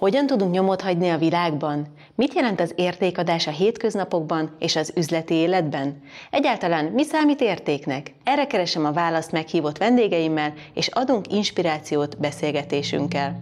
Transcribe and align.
Hogyan 0.00 0.26
tudunk 0.26 0.52
nyomot 0.52 0.80
hagyni 0.80 1.08
a 1.08 1.18
világban? 1.18 1.86
Mit 2.14 2.34
jelent 2.34 2.60
az 2.60 2.72
értékadás 2.76 3.46
a 3.46 3.50
hétköznapokban 3.50 4.56
és 4.58 4.76
az 4.76 4.92
üzleti 4.96 5.34
életben? 5.34 6.02
Egyáltalán 6.30 6.84
mi 6.84 7.02
számít 7.02 7.40
értéknek? 7.40 8.14
Erre 8.24 8.46
keresem 8.46 8.84
a 8.84 8.92
választ 8.92 9.32
meghívott 9.32 9.78
vendégeimmel, 9.78 10.52
és 10.74 10.88
adunk 10.88 11.32
inspirációt 11.32 12.18
beszélgetésünkkel. 12.18 13.40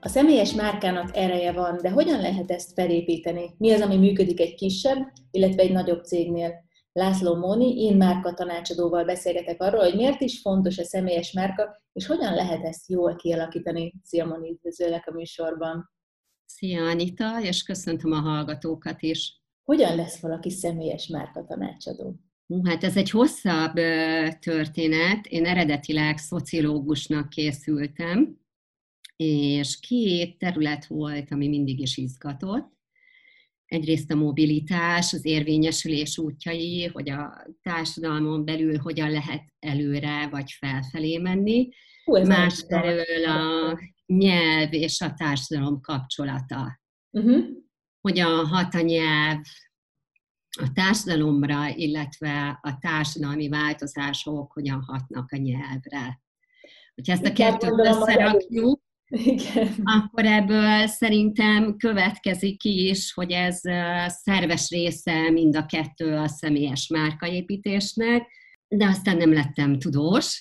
A 0.00 0.08
személyes 0.08 0.52
márkának 0.52 1.16
ereje 1.16 1.52
van, 1.52 1.78
de 1.82 1.90
hogyan 1.90 2.20
lehet 2.20 2.50
ezt 2.50 2.72
felépíteni? 2.72 3.50
Mi 3.58 3.72
az, 3.72 3.80
ami 3.80 3.96
működik 3.96 4.40
egy 4.40 4.54
kisebb, 4.54 4.98
illetve 5.30 5.62
egy 5.62 5.72
nagyobb 5.72 6.04
cégnél? 6.04 6.63
László 6.96 7.36
Móni, 7.36 7.82
én 7.82 7.96
márka 7.96 8.34
tanácsadóval 8.34 9.04
beszélgetek 9.04 9.62
arról, 9.62 9.82
hogy 9.82 9.94
miért 9.94 10.20
is 10.20 10.40
fontos 10.40 10.78
a 10.78 10.84
személyes 10.84 11.32
márka, 11.32 11.82
és 11.92 12.06
hogyan 12.06 12.34
lehet 12.34 12.64
ezt 12.64 12.90
jól 12.90 13.16
kialakítani. 13.16 13.94
Szia 14.02 14.26
Móni, 14.26 14.50
üdvözöllek 14.50 15.06
a 15.06 15.12
műsorban. 15.12 15.90
Szia 16.44 16.84
Anita, 16.84 17.40
és 17.40 17.62
köszöntöm 17.62 18.12
a 18.12 18.20
hallgatókat 18.20 19.02
is. 19.02 19.42
Hogyan 19.64 19.96
lesz 19.96 20.20
valaki 20.20 20.50
személyes 20.50 21.06
márka 21.06 21.44
tanácsadó? 21.44 22.14
Hát 22.64 22.84
ez 22.84 22.96
egy 22.96 23.10
hosszabb 23.10 23.74
történet. 24.38 25.26
Én 25.26 25.46
eredetileg 25.46 26.18
szociológusnak 26.18 27.28
készültem, 27.28 28.38
és 29.16 29.80
két 29.80 30.38
terület 30.38 30.86
volt, 30.86 31.30
ami 31.30 31.48
mindig 31.48 31.80
is 31.80 31.96
izgatott 31.96 32.73
egyrészt 33.74 34.10
a 34.10 34.14
mobilitás, 34.14 35.12
az 35.12 35.24
érvényesülés 35.24 36.18
útjai, 36.18 36.90
hogy 36.92 37.10
a 37.10 37.46
társadalmon 37.62 38.44
belül 38.44 38.78
hogyan 38.78 39.10
lehet 39.10 39.42
előre 39.58 40.28
vagy 40.28 40.50
felfelé 40.50 41.18
menni. 41.18 41.68
Hú, 42.04 42.26
Másfelől 42.26 43.24
a 43.26 43.78
nyelv 44.06 44.72
és 44.72 45.00
a 45.00 45.14
társadalom 45.14 45.80
kapcsolata. 45.80 46.80
Uh-huh. 47.10 47.44
Hogyan 48.00 48.46
hat 48.46 48.74
a 48.74 48.80
nyelv 48.80 49.40
a 50.60 50.72
társadalomra, 50.72 51.68
illetve 51.68 52.58
a 52.62 52.78
társadalmi 52.78 53.48
változások 53.48 54.52
hogyan 54.52 54.82
hatnak 54.82 55.32
a 55.32 55.36
nyelvre. 55.36 56.22
Hogyha 56.94 57.12
ezt 57.12 57.24
a 57.24 57.32
kettőt 57.32 57.78
összerakjuk, 57.78 58.82
igen. 59.08 59.68
akkor 59.84 60.24
ebből 60.24 60.86
szerintem 60.86 61.76
következik 61.76 62.58
ki 62.58 62.88
is, 62.88 63.12
hogy 63.12 63.30
ez 63.30 63.60
szerves 64.06 64.70
része 64.70 65.30
mind 65.30 65.56
a 65.56 65.66
kettő 65.66 66.16
a 66.16 66.28
személyes 66.28 66.88
márkaépítésnek, 66.88 68.26
de 68.68 68.86
aztán 68.86 69.16
nem 69.16 69.32
lettem 69.32 69.78
tudós. 69.78 70.40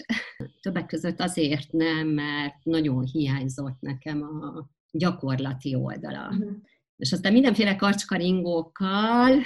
Többek 0.61 0.86
között 0.86 1.19
azért 1.19 1.72
nem, 1.72 2.08
mert 2.08 2.56
nagyon 2.64 3.03
hiányzott 3.03 3.80
nekem 3.80 4.23
a 4.23 4.69
gyakorlati 4.91 5.75
oldala. 5.75 6.28
Uh-huh. 6.28 6.52
És 6.95 7.11
aztán 7.11 7.34
mindenféle 7.34 7.75
karcskaringókkal 7.75 9.41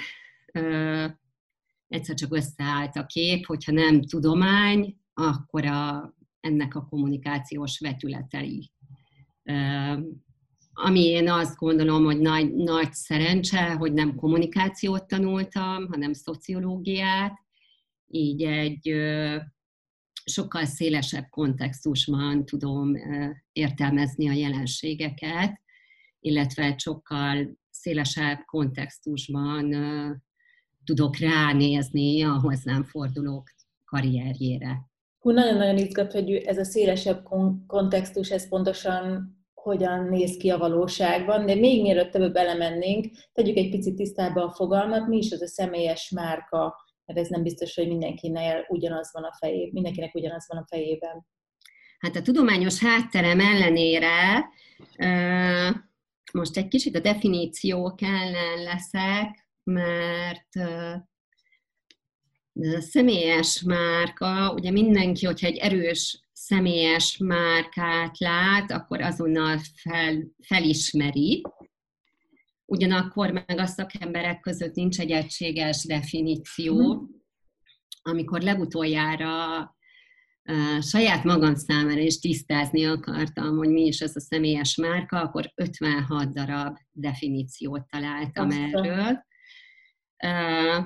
ö, 0.52 1.06
egyszer 1.88 2.14
csak 2.14 2.34
összeállt 2.34 2.96
a 2.96 3.06
kép, 3.06 3.46
hogyha 3.46 3.72
nem 3.72 4.02
tudomány, 4.02 4.96
akkor 5.14 5.66
a, 5.66 6.14
ennek 6.40 6.74
a 6.74 6.86
kommunikációs 6.90 7.78
vetületei 7.78 8.70
ami 10.72 11.04
én 11.04 11.30
azt 11.30 11.56
gondolom, 11.56 12.04
hogy 12.04 12.18
nagy, 12.18 12.54
nagy 12.54 12.92
szerencse, 12.92 13.72
hogy 13.72 13.92
nem 13.92 14.14
kommunikációt 14.14 15.06
tanultam, 15.06 15.86
hanem 15.88 16.12
szociológiát, 16.12 17.38
így 18.06 18.42
egy 18.42 18.94
sokkal 20.24 20.64
szélesebb 20.64 21.28
kontextusban 21.30 22.44
tudom 22.44 22.94
értelmezni 23.52 24.28
a 24.28 24.32
jelenségeket, 24.32 25.60
illetve 26.20 26.74
sokkal 26.78 27.58
szélesebb 27.70 28.38
kontextusban 28.44 29.74
tudok 30.84 31.16
ránézni 31.16 32.22
a 32.22 32.40
hozzám 32.40 32.82
fordulók 32.82 33.50
karrierjére. 33.84 34.90
Hú, 35.18 35.30
nagyon-nagyon 35.30 35.76
izgat, 35.76 36.12
hogy 36.12 36.32
ez 36.32 36.58
a 36.58 36.64
szélesebb 36.64 37.22
kontextus, 37.66 38.30
ez 38.30 38.48
pontosan 38.48 39.37
hogyan 39.68 40.08
néz 40.08 40.36
ki 40.36 40.50
a 40.50 40.58
valóságban, 40.58 41.46
de 41.46 41.54
még 41.54 41.82
mielőtt 41.82 42.14
ebbe 42.14 42.28
belemennénk, 42.28 43.06
tegyük 43.32 43.56
egy 43.56 43.70
picit 43.70 43.94
tisztába 43.94 44.44
a 44.44 44.52
fogalmat, 44.52 45.06
mi 45.06 45.16
is 45.16 45.32
az 45.32 45.42
a 45.42 45.46
személyes 45.46 46.10
márka, 46.10 46.76
mert 47.04 47.18
ez 47.18 47.28
nem 47.28 47.42
biztos, 47.42 47.74
hogy 47.74 47.88
mindenkinek 47.88 48.70
ugyanaz 48.70 49.10
van 49.12 49.24
a 49.24 49.34
fejében, 49.38 49.70
mindenkinek 49.72 50.14
ugyanaz 50.14 50.46
van 50.48 50.58
a 50.58 50.66
fejében. 50.68 51.26
Hát 51.98 52.16
a 52.16 52.22
tudományos 52.22 52.78
hátterem 52.78 53.40
ellenére 53.40 54.44
most 56.32 56.56
egy 56.56 56.68
kicsit 56.68 56.96
a 56.96 57.00
definíciók 57.00 58.02
ellen 58.02 58.62
leszek, 58.62 59.48
mert 59.62 60.54
a 62.52 62.80
személyes 62.80 63.62
márka, 63.62 64.52
ugye 64.52 64.70
mindenki, 64.70 65.26
hogyha 65.26 65.46
egy 65.46 65.56
erős 65.56 66.27
személyes 66.40 67.16
márkát 67.16 68.18
lát, 68.18 68.70
akkor 68.70 69.00
azonnal 69.00 69.58
fel, 69.82 70.24
felismeri. 70.46 71.42
Ugyanakkor 72.64 73.30
meg 73.30 73.58
a 73.58 73.66
szakemberek 73.66 74.40
között 74.40 74.74
nincs 74.74 75.00
egy 75.00 75.10
egységes 75.10 75.84
definíció. 75.84 76.94
Mm. 76.94 77.04
Amikor 78.02 78.40
legutoljára 78.40 79.58
uh, 80.44 80.80
saját 80.80 81.24
magam 81.24 81.54
számára 81.54 82.00
is 82.00 82.18
tisztázni 82.18 82.84
akartam, 82.84 83.56
hogy 83.56 83.68
mi 83.68 83.82
is 83.86 84.00
ez 84.00 84.16
a 84.16 84.20
személyes 84.20 84.76
márka, 84.76 85.20
akkor 85.20 85.52
56 85.54 86.32
darab 86.32 86.76
definíciót 86.92 87.88
találtam 87.90 88.46
Aztán. 88.48 88.74
erről. 88.74 89.26
Uh, 90.24 90.84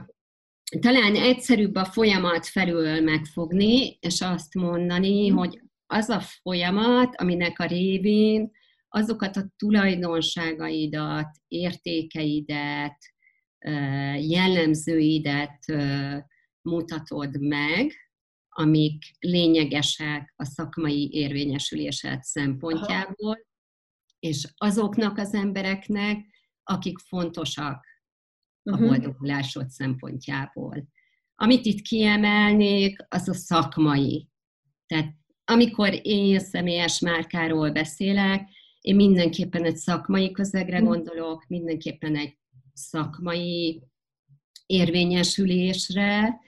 talán 0.81 1.16
egyszerűbb 1.16 1.75
a 1.75 1.84
folyamat 1.84 2.47
felül 2.47 3.00
megfogni, 3.00 3.99
és 4.00 4.21
azt 4.21 4.55
mondani, 4.55 5.31
mm. 5.31 5.37
hogy 5.37 5.60
az 5.87 6.09
a 6.09 6.21
folyamat, 6.21 7.16
aminek 7.16 7.59
a 7.59 7.66
révén 7.66 8.50
azokat 8.88 9.37
a 9.37 9.53
tulajdonságaidat, 9.56 11.28
értékeidet, 11.49 12.99
jellemzőidet 14.19 15.65
mutatod 16.62 17.41
meg, 17.41 17.93
amik 18.49 19.03
lényegesek 19.19 20.33
a 20.37 20.44
szakmai 20.44 21.09
érvényesülésed 21.12 22.22
szempontjából, 22.22 23.33
Aha. 23.33 23.47
és 24.19 24.49
azoknak 24.56 25.19
az 25.19 25.34
embereknek, 25.34 26.27
akik 26.62 26.99
fontosak 26.99 27.91
a 28.62 28.71
uh-huh. 28.71 28.89
boldogulásod 28.89 29.69
szempontjából. 29.69 30.89
Amit 31.34 31.65
itt 31.67 31.81
kiemelnék, 31.81 33.06
az 33.09 33.28
a 33.28 33.34
szakmai. 33.34 34.28
Tehát 34.87 35.15
amikor 35.45 36.00
én 36.03 36.39
személyes 36.39 37.01
márkáról 37.01 37.71
beszélek, 37.71 38.49
én 38.81 38.95
mindenképpen 38.95 39.65
egy 39.65 39.77
szakmai 39.77 40.31
közegre 40.31 40.81
uh-huh. 40.81 40.95
gondolok, 40.95 41.45
mindenképpen 41.49 42.17
egy 42.17 42.39
szakmai 42.72 43.83
érvényesülésre, 44.67 46.41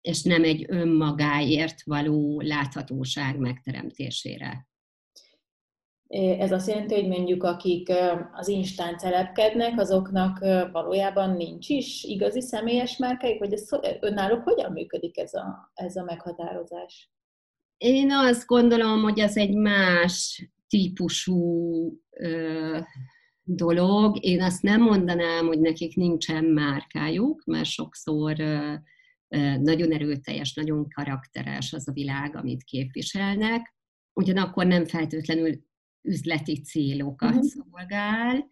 és 0.00 0.22
nem 0.22 0.44
egy 0.44 0.64
önmagáért 0.68 1.82
való 1.82 2.40
láthatóság 2.40 3.38
megteremtésére. 3.38 4.66
Ez 6.12 6.52
azt 6.52 6.68
jelenti, 6.68 6.94
hogy 6.94 7.08
mondjuk 7.08 7.42
akik 7.42 7.92
az 8.32 8.48
Instán 8.48 8.96
telepkednek, 8.96 9.80
azoknak 9.80 10.38
valójában 10.72 11.36
nincs 11.36 11.68
is 11.68 12.04
igazi 12.04 12.40
személyes 12.40 12.96
márkájuk, 12.96 13.38
vagy 13.38 13.52
ez 13.52 13.68
önnáluk 14.00 14.42
hogyan 14.42 14.72
működik 14.72 15.18
ez 15.18 15.34
a, 15.34 15.72
ez 15.74 15.96
a 15.96 16.04
meghatározás? 16.04 17.10
Én 17.76 18.10
azt 18.10 18.46
gondolom, 18.46 19.02
hogy 19.02 19.18
ez 19.18 19.36
egy 19.36 19.54
más 19.54 20.48
típusú 20.68 22.00
ö, 22.10 22.78
dolog. 23.42 24.24
Én 24.24 24.42
azt 24.42 24.62
nem 24.62 24.82
mondanám, 24.82 25.46
hogy 25.46 25.60
nekik 25.60 25.96
nincsen 25.96 26.44
márkájuk, 26.44 27.44
mert 27.44 27.68
sokszor 27.68 28.40
ö, 28.40 28.74
nagyon 29.58 29.92
erőteljes, 29.92 30.54
nagyon 30.54 30.88
karakteres 30.88 31.72
az 31.72 31.88
a 31.88 31.92
világ, 31.92 32.36
amit 32.36 32.62
képviselnek. 32.62 33.74
Ugyanakkor 34.12 34.66
nem 34.66 34.84
feltétlenül 34.84 35.70
üzleti 36.02 36.60
célokat 36.60 37.34
uh-huh. 37.34 37.44
szolgál, 37.44 38.48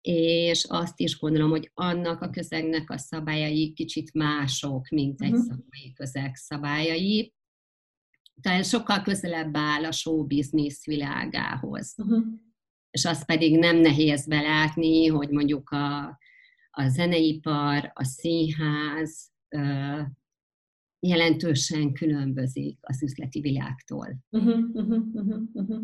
és 0.00 0.64
azt 0.68 1.00
is 1.00 1.18
gondolom, 1.18 1.50
hogy 1.50 1.70
annak 1.74 2.20
a 2.20 2.30
közegnek 2.30 2.90
a 2.90 2.98
szabályai 2.98 3.72
kicsit 3.72 4.12
mások, 4.14 4.88
mint 4.88 5.20
egy 5.20 5.32
uh-huh. 5.32 5.46
szakmai 5.46 5.92
közeg 5.94 6.34
szabályai. 6.34 7.34
Tehát 8.40 8.64
sokkal 8.64 9.02
közelebb 9.02 9.56
áll 9.56 9.84
a 9.84 9.92
show 9.92 10.26
business 10.26 10.84
világához. 10.84 11.94
Uh-huh. 11.96 12.24
És 12.90 13.04
azt 13.04 13.26
pedig 13.26 13.58
nem 13.58 13.76
nehéz 13.76 14.26
belátni, 14.26 15.06
hogy 15.06 15.30
mondjuk 15.30 15.70
a, 15.70 16.18
a 16.70 16.88
zeneipar, 16.88 17.90
a 17.94 18.04
színház, 18.04 19.30
jelentősen 21.00 21.92
különbözik 21.92 22.78
az 22.80 23.02
üzleti 23.02 23.40
világtól. 23.40 24.24
Uh-huh, 24.30 24.58
uh-huh, 24.72 25.04
uh-huh. 25.52 25.80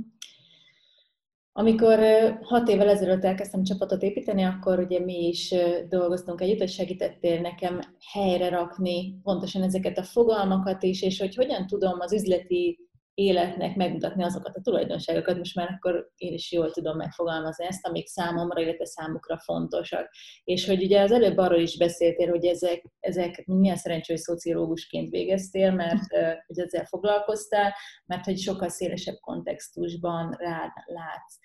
Amikor 1.52 1.98
hat 2.42 2.68
évvel 2.68 2.88
ezelőtt 2.88 3.24
elkezdtem 3.24 3.62
csapatot 3.62 4.02
építeni, 4.02 4.42
akkor 4.42 4.78
ugye 4.78 5.00
mi 5.00 5.28
is 5.28 5.54
dolgoztunk 5.88 6.40
együtt, 6.40 6.58
hogy 6.58 6.70
segítettél 6.70 7.40
nekem 7.40 7.80
helyre 8.12 8.48
rakni 8.48 9.20
pontosan 9.22 9.62
ezeket 9.62 9.98
a 9.98 10.02
fogalmakat 10.02 10.82
is, 10.82 11.02
és 11.02 11.18
hogy 11.18 11.34
hogyan 11.34 11.66
tudom 11.66 12.00
az 12.00 12.12
üzleti 12.12 12.87
életnek 13.18 13.76
megmutatni 13.76 14.22
azokat 14.24 14.56
a 14.56 14.60
tulajdonságokat, 14.60 15.36
most 15.36 15.54
már 15.54 15.68
akkor 15.70 16.10
én 16.16 16.32
is 16.32 16.52
jól 16.52 16.70
tudom 16.70 16.96
megfogalmazni 16.96 17.64
ezt, 17.66 17.86
amik 17.86 18.06
számomra, 18.06 18.60
illetve 18.60 18.86
számukra 18.86 19.38
fontosak. 19.38 20.10
És 20.44 20.66
hogy 20.66 20.82
ugye 20.82 21.00
az 21.00 21.12
előbb 21.12 21.36
arról 21.36 21.60
is 21.60 21.76
beszéltél, 21.76 22.28
hogy 22.28 22.44
ezek, 22.44 22.84
ezek 23.00 23.46
milyen 23.46 23.76
szerencsé, 23.76 24.12
hogy 24.12 24.22
szociológusként 24.22 25.10
végeztél, 25.10 25.72
mert 25.72 26.06
hogy 26.46 26.58
ezzel 26.58 26.84
foglalkoztál, 26.84 27.74
mert 28.06 28.24
hogy 28.24 28.38
sokkal 28.38 28.68
szélesebb 28.68 29.16
kontextusban 29.20 30.36
rád 30.38 30.70
látsz 30.84 31.38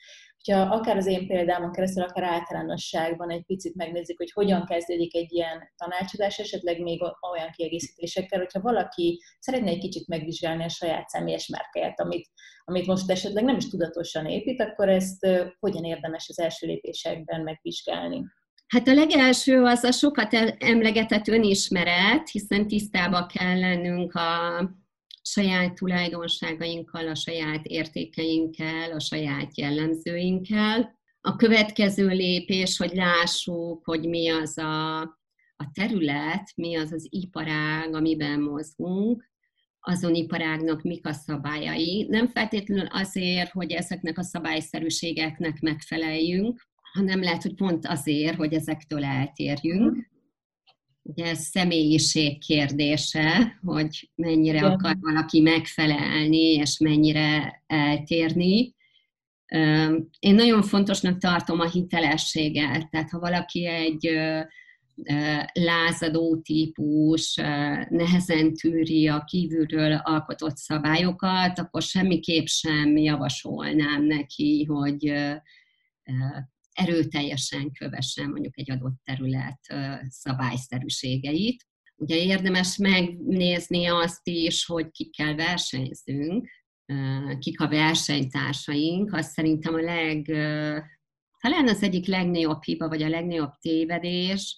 hogyha 0.44 0.76
akár 0.76 0.98
az 0.98 1.06
én 1.06 1.28
példámon 1.28 1.72
keresztül, 1.72 2.04
akár 2.04 2.24
általánosságban 2.24 3.30
egy 3.30 3.46
picit 3.46 3.76
megnézzük, 3.76 4.18
hogy 4.18 4.32
hogyan 4.32 4.66
kezdődik 4.66 5.16
egy 5.16 5.34
ilyen 5.34 5.72
tanácsadás, 5.76 6.38
esetleg 6.40 6.82
még 6.82 7.02
olyan 7.32 7.52
kiegészítésekkel, 7.56 8.40
hogyha 8.40 8.62
valaki 8.62 9.22
szeretne 9.40 9.70
egy 9.70 9.80
kicsit 9.80 10.08
megvizsgálni 10.08 10.64
a 10.64 10.70
saját 10.70 11.10
személyes 11.10 11.48
márkáját, 11.48 12.00
amit, 12.00 12.30
amit 12.64 12.86
most 12.86 13.12
esetleg 13.12 13.44
nem 13.44 13.56
is 13.56 13.70
tudatosan 13.70 14.26
épít, 14.26 14.62
akkor 14.62 14.90
ezt 14.90 15.28
hogyan 15.60 15.84
érdemes 15.84 16.26
az 16.30 16.40
első 16.40 16.68
lépésekben 16.68 17.42
megvizsgálni? 17.42 18.24
Hát 18.68 18.88
a 18.88 18.94
legelső 18.94 19.64
az 19.64 19.84
a 19.84 19.92
sokat 19.92 20.34
emlegetett 20.58 21.28
önismeret, 21.28 22.30
hiszen 22.30 22.68
tisztába 22.68 23.26
kell 23.26 23.60
lennünk 23.60 24.14
a 24.14 24.83
saját 25.26 25.74
tulajdonságainkkal, 25.74 27.08
a 27.08 27.16
saját 27.16 27.66
értékeinkkel, 27.66 28.92
a 28.92 29.00
saját 29.00 29.58
jellemzőinkkel. 29.58 31.00
A 31.22 31.36
következő 31.36 32.08
lépés, 32.08 32.78
hogy 32.78 32.92
lássuk, 32.94 33.82
hogy 33.86 34.10
mi 34.10 34.30
az 34.30 34.58
a, 34.58 35.02
a 35.56 35.72
terület, 35.74 36.52
mi 36.56 36.76
az 36.76 36.92
az 36.92 37.08
iparág, 37.10 37.94
amiben 37.94 38.40
mozgunk, 38.40 39.32
azon 39.80 40.16
iparágnak 40.16 40.82
mik 40.82 41.08
a 41.08 41.14
szabályai. 41.14 42.08
Nem 42.10 42.28
feltétlenül 42.28 42.86
azért, 42.86 43.52
hogy 43.52 43.72
ezeknek 43.72 44.18
a 44.18 44.24
szabályszerűségeknek 44.24 45.60
megfeleljünk, 45.60 46.68
hanem 46.94 47.22
lehet, 47.22 47.42
hogy 47.42 47.56
pont 47.56 47.88
azért, 47.88 48.36
hogy 48.36 48.54
ezektől 48.54 49.04
eltérjünk. 49.04 50.12
Ugye 51.06 51.26
ez 51.26 51.40
személyiség 51.40 52.40
kérdése, 52.46 53.60
hogy 53.64 54.10
mennyire 54.16 54.58
Igen. 54.58 54.72
akar 54.72 54.96
valaki 55.02 55.42
megfelelni, 55.42 56.54
és 56.54 56.78
mennyire 56.78 57.64
eltérni. 57.68 58.74
Én 60.20 60.36
nagyon 60.36 60.62
fontosnak 60.62 61.18
tartom 61.18 61.60
a 61.60 61.70
hitelességet, 61.70 62.90
tehát 62.90 63.10
ha 63.10 63.20
valaki 63.20 63.66
egy 63.66 64.10
lázadó 65.54 66.42
típus, 66.42 67.36
nehezen 67.90 68.54
tűri 68.54 69.08
a 69.08 69.24
kívülről 69.24 69.94
alkotott 69.94 70.58
szabályokat, 70.58 71.60
akkor 71.60 71.82
semmiképp 71.82 72.46
sem 72.46 72.98
javasolnám 72.98 74.04
neki, 74.04 74.64
hogy 74.64 75.14
erőteljesen 76.74 77.72
kövessen 77.72 78.30
mondjuk 78.30 78.58
egy 78.58 78.72
adott 78.72 79.02
terület 79.04 79.60
szabályszerűségeit. 80.08 81.66
Ugye 81.96 82.16
érdemes 82.16 82.78
megnézni 82.78 83.86
azt 83.86 84.28
is, 84.28 84.66
hogy 84.66 84.92
kikkel 84.92 85.36
versenyzünk, 85.36 86.50
kik 87.40 87.62
a 87.62 87.68
versenytársaink, 87.68 89.14
az 89.14 89.32
szerintem 89.32 89.74
a 89.74 89.82
leg, 89.82 90.26
talán 91.40 91.68
az 91.68 91.84
egyik 91.84 92.08
legnagyobb 92.08 92.64
hiba, 92.64 92.88
vagy 92.88 93.04
a 93.04 93.10
legnagyobb 93.10 93.52
tévedés, 93.62 94.58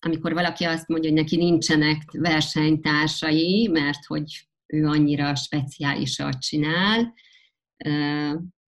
amikor 0.00 0.32
valaki 0.32 0.64
azt 0.64 0.88
mondja, 0.88 1.10
hogy 1.10 1.18
neki 1.18 1.36
nincsenek 1.36 2.02
versenytársai, 2.10 3.68
mert 3.68 4.04
hogy 4.04 4.48
ő 4.66 4.86
annyira 4.86 5.34
speciálisat 5.34 6.38
csinál, 6.38 7.14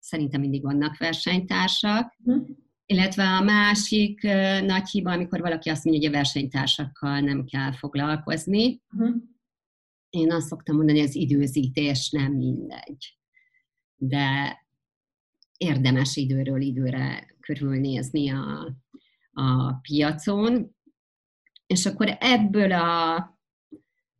szerintem 0.05 0.41
mindig 0.41 0.63
vannak 0.63 0.97
versenytársak. 0.97 2.15
Uh-huh. 2.23 2.47
Illetve 2.85 3.23
a 3.23 3.41
másik 3.41 4.21
nagy 4.61 4.89
hiba, 4.89 5.11
amikor 5.11 5.39
valaki 5.39 5.69
azt 5.69 5.83
mondja, 5.83 6.03
hogy 6.03 6.13
a 6.13 6.17
versenytársakkal 6.17 7.19
nem 7.19 7.45
kell 7.45 7.71
foglalkozni. 7.71 8.81
Uh-huh. 8.91 9.15
Én 10.09 10.31
azt 10.31 10.47
szoktam 10.47 10.75
mondani, 10.75 10.99
hogy 10.99 11.07
az 11.07 11.15
időzítés 11.15 12.09
nem 12.09 12.33
mindegy. 12.33 13.17
De 13.95 14.57
érdemes 15.57 16.15
időről 16.15 16.61
időre 16.61 17.35
körülnézni 17.39 18.29
a, 18.29 18.75
a 19.31 19.73
piacon, 19.73 20.75
és 21.67 21.85
akkor 21.85 22.17
ebből 22.19 22.71
a, 22.71 23.15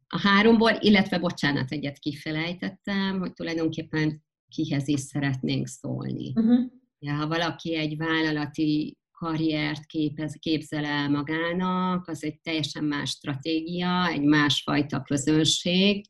a 0.08 0.20
háromból, 0.20 0.72
illetve 0.80 1.20
bocsánat, 1.20 1.72
egyet 1.72 2.00
kifelejtettem, 2.00 3.20
hogy 3.20 3.34
tulajdonképpen 3.34 4.25
kihez 4.56 4.88
is 4.88 5.00
szeretnénk 5.00 5.68
szólni. 5.68 6.32
Uh-huh. 6.36 6.72
Ja, 7.00 7.14
ha 7.14 7.28
valaki 7.28 7.76
egy 7.76 7.98
vállalati 7.98 8.98
karriert 9.12 9.86
képez, 9.86 10.36
képzel 10.40 10.86
el 10.86 11.10
magának, 11.10 12.08
az 12.08 12.24
egy 12.24 12.40
teljesen 12.40 12.84
más 12.84 13.10
stratégia, 13.10 14.08
egy 14.08 14.22
másfajta 14.22 15.02
közönség, 15.02 16.06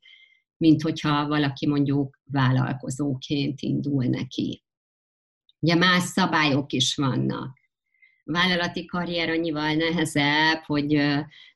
mint 0.58 0.82
hogyha 0.82 1.28
valaki 1.28 1.68
mondjuk 1.68 2.20
vállalkozóként 2.24 3.62
indul 3.62 4.06
neki. 4.06 4.64
Ugye 5.60 5.76
más 5.76 6.04
szabályok 6.04 6.72
is 6.72 6.96
vannak. 6.96 7.58
A 8.24 8.32
vállalati 8.32 8.86
karrier 8.86 9.30
annyival 9.30 9.74
nehezebb, 9.74 10.62
hogy 10.66 10.88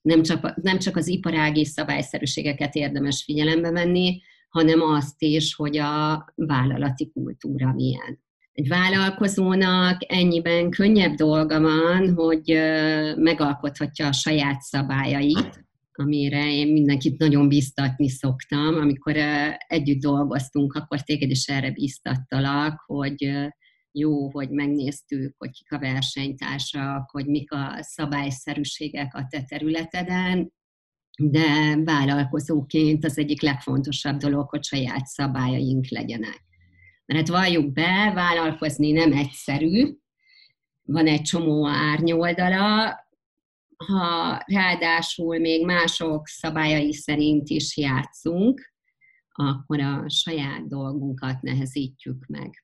nem 0.01 0.21
csak, 0.21 0.55
nem 0.61 0.79
csak 0.79 0.95
az 0.95 1.07
iparági 1.07 1.65
szabályszerűségeket 1.65 2.75
érdemes 2.75 3.23
figyelembe 3.23 3.71
venni, 3.71 4.21
hanem 4.49 4.81
azt 4.81 5.21
is, 5.21 5.55
hogy 5.55 5.77
a 5.77 6.25
vállalati 6.35 7.11
kultúra 7.11 7.73
milyen. 7.73 8.19
Egy 8.51 8.67
vállalkozónak 8.67 9.97
ennyiben 10.07 10.69
könnyebb 10.69 11.13
dolga 11.13 11.61
van, 11.61 12.13
hogy 12.13 12.59
megalkothatja 13.15 14.07
a 14.07 14.11
saját 14.11 14.61
szabályait, 14.61 15.67
amire 15.93 16.51
én 16.53 16.71
mindenkit 16.71 17.17
nagyon 17.17 17.47
biztatni 17.47 18.09
szoktam. 18.09 18.75
Amikor 18.75 19.15
együtt 19.67 20.01
dolgoztunk, 20.01 20.73
akkor 20.73 21.01
téged 21.01 21.29
is 21.29 21.47
erre 21.47 21.71
biztattalak, 21.71 22.83
hogy 22.85 23.31
jó, 23.91 24.31
hogy 24.31 24.49
megnéztük, 24.49 25.35
hogy 25.37 25.49
kik 25.51 25.71
a 25.71 25.79
versenytársak, 25.79 27.09
hogy 27.09 27.25
mik 27.25 27.51
a 27.51 27.77
szabályszerűségek 27.79 29.15
a 29.15 29.27
te 29.29 29.43
területeden, 29.43 30.51
de 31.19 31.75
vállalkozóként 31.83 33.05
az 33.05 33.17
egyik 33.17 33.41
legfontosabb 33.41 34.17
dolog, 34.17 34.49
hogy 34.49 34.63
saját 34.63 35.05
szabályaink 35.05 35.87
legyenek. 35.87 36.43
Mert 37.05 37.19
hát 37.19 37.41
valljuk 37.41 37.73
be, 37.73 38.11
vállalkozni 38.15 38.91
nem 38.91 39.11
egyszerű, 39.11 39.97
van 40.83 41.07
egy 41.07 41.21
csomó 41.21 41.67
árnyoldala, 41.67 42.99
ha 43.85 44.43
ráadásul 44.45 45.37
még 45.37 45.65
mások 45.65 46.27
szabályai 46.27 46.93
szerint 46.93 47.49
is 47.49 47.77
játszunk, 47.77 48.73
akkor 49.31 49.79
a 49.79 50.09
saját 50.09 50.67
dolgunkat 50.67 51.41
nehezítjük 51.41 52.25
meg. 52.27 52.63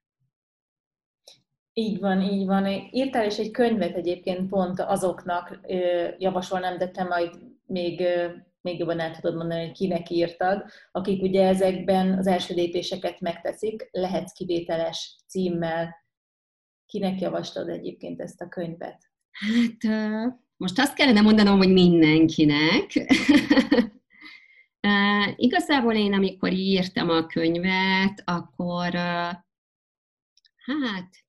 Így 1.73 1.99
van, 1.99 2.21
így 2.21 2.45
van. 2.45 2.65
Írtál 2.91 3.25
is 3.25 3.37
egy 3.37 3.51
könyvet 3.51 3.95
egyébként 3.95 4.49
pont 4.49 4.79
azoknak 4.79 5.59
javasolnám, 6.17 6.77
de 6.77 6.87
te 6.87 7.03
majd 7.03 7.53
még, 7.65 8.03
még 8.61 8.79
jobban 8.79 8.99
el 8.99 9.15
tudod 9.15 9.35
mondani, 9.37 9.65
hogy 9.65 9.75
kinek 9.75 10.09
írtad, 10.09 10.63
akik 10.91 11.21
ugye 11.21 11.47
ezekben 11.47 12.17
az 12.17 12.27
első 12.27 12.53
lépéseket 12.53 13.19
megteszik, 13.19 13.89
lehetsz 13.91 14.33
kivételes 14.33 15.15
címmel. 15.27 16.03
Kinek 16.85 17.19
javaslod 17.19 17.69
egyébként 17.69 18.21
ezt 18.21 18.41
a 18.41 18.47
könyvet? 18.47 19.09
Hát 19.31 19.93
most 20.57 20.79
azt 20.79 20.93
kellene 20.93 21.21
mondanom, 21.21 21.57
hogy 21.57 21.71
mindenkinek. 21.71 22.93
Igazából 25.35 25.93
én, 25.93 26.13
amikor 26.13 26.51
írtam 26.51 27.09
a 27.09 27.25
könyvet, 27.25 28.21
akkor 28.25 28.93
hát 30.65 31.24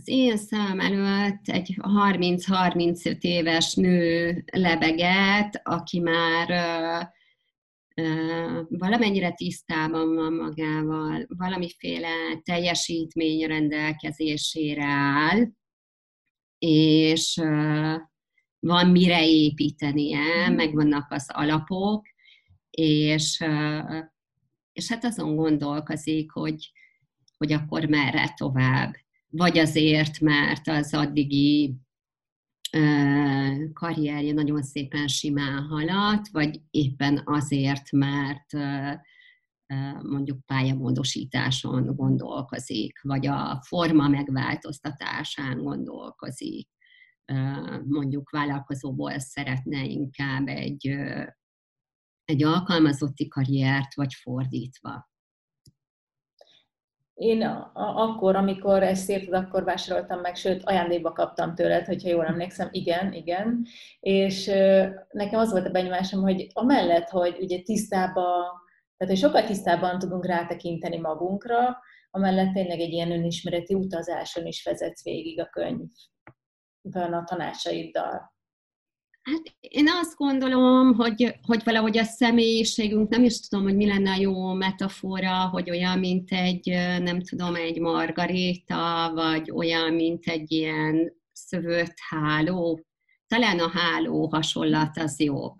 az 0.00 0.08
én 0.08 0.36
szám 0.36 0.80
előtt 0.80 1.48
egy 1.48 1.76
30-35 1.82 3.20
éves 3.20 3.74
nő 3.74 4.44
lebeget, 4.52 5.60
aki 5.62 6.00
már 6.00 6.48
valamennyire 8.68 9.32
tisztában 9.32 10.14
van 10.14 10.32
magával, 10.32 11.26
valamiféle 11.28 12.40
teljesítmény 12.42 13.46
rendelkezésére 13.46 14.84
áll, 14.84 15.48
és 16.58 17.40
van 18.58 18.90
mire 18.90 19.26
építenie, 19.26 20.48
mm. 20.50 20.54
megvannak 20.54 21.10
az 21.10 21.26
alapok, 21.32 22.06
és, 22.70 23.44
és 24.72 24.88
hát 24.88 25.04
azon 25.04 25.36
gondolkozik, 25.36 26.30
hogy, 26.30 26.72
hogy 27.36 27.52
akkor 27.52 27.84
merre 27.84 28.34
tovább. 28.36 28.94
Vagy 29.30 29.58
azért, 29.58 30.20
mert 30.20 30.68
az 30.68 30.94
addigi 30.94 31.76
karrierje 33.72 34.32
nagyon 34.32 34.62
szépen 34.62 35.08
simán 35.08 35.62
haladt, 35.62 36.28
vagy 36.28 36.60
éppen 36.70 37.22
azért, 37.24 37.92
mert 37.92 38.52
mondjuk 40.02 40.46
pályamódosításon 40.46 41.94
gondolkozik, 41.96 43.02
vagy 43.02 43.26
a 43.26 43.62
forma 43.66 44.08
megváltoztatásán 44.08 45.62
gondolkozik. 45.62 46.68
Mondjuk 47.84 48.30
vállalkozóból 48.30 49.18
szeretne 49.18 49.84
inkább 49.84 50.46
egy, 50.46 50.86
egy 52.24 52.44
alkalmazotti 52.44 53.28
karriert, 53.28 53.94
vagy 53.94 54.14
fordítva. 54.14 55.09
Én 57.20 57.42
akkor, 57.74 58.36
amikor 58.36 58.82
ezt 58.82 59.10
írtad, 59.10 59.34
akkor 59.34 59.64
vásároltam 59.64 60.20
meg, 60.20 60.34
sőt, 60.34 60.64
ajándékba 60.64 61.12
kaptam 61.12 61.54
tőled, 61.54 61.86
hogyha 61.86 62.08
jól 62.08 62.24
emlékszem, 62.24 62.68
igen, 62.70 63.12
igen. 63.12 63.66
És 64.00 64.46
nekem 65.10 65.38
az 65.38 65.50
volt 65.50 65.66
a 65.66 65.70
benyomásom, 65.70 66.22
hogy 66.22 66.46
amellett, 66.52 67.08
hogy 67.08 67.36
ugye 67.40 67.62
tisztába, 67.62 68.22
tehát 68.96 69.14
hogy 69.14 69.16
sokkal 69.16 69.44
tisztában 69.44 69.98
tudunk 69.98 70.26
rátekinteni 70.26 70.98
magunkra, 70.98 71.78
amellett 72.10 72.52
tényleg 72.52 72.80
egy 72.80 72.92
ilyen 72.92 73.12
önismereti 73.12 73.74
utazáson 73.74 74.46
is 74.46 74.64
vezetsz 74.64 75.04
végig 75.04 75.40
a 75.40 75.48
könyvben 75.48 77.12
a 77.12 77.24
tanácsaiddal. 77.24 78.34
Hát 79.22 79.54
én 79.60 79.88
azt 79.88 80.16
gondolom, 80.16 80.94
hogy, 80.94 81.38
hogy 81.42 81.64
valahogy 81.64 81.98
a 81.98 82.04
személyiségünk, 82.04 83.08
nem 83.08 83.24
is 83.24 83.40
tudom, 83.40 83.64
hogy 83.64 83.76
mi 83.76 83.86
lenne 83.86 84.10
a 84.10 84.20
jó 84.20 84.52
metafora, 84.52 85.48
hogy 85.48 85.70
olyan, 85.70 85.98
mint 85.98 86.30
egy, 86.32 86.68
nem 87.02 87.20
tudom, 87.20 87.54
egy 87.54 87.80
margaréta, 87.80 89.10
vagy 89.14 89.50
olyan, 89.50 89.94
mint 89.94 90.26
egy 90.26 90.52
ilyen 90.52 91.12
szövött 91.32 91.94
háló. 92.08 92.80
Talán 93.26 93.58
a 93.58 93.68
háló 93.68 94.28
hasonlat 94.28 94.98
az 94.98 95.20
jobb. 95.20 95.54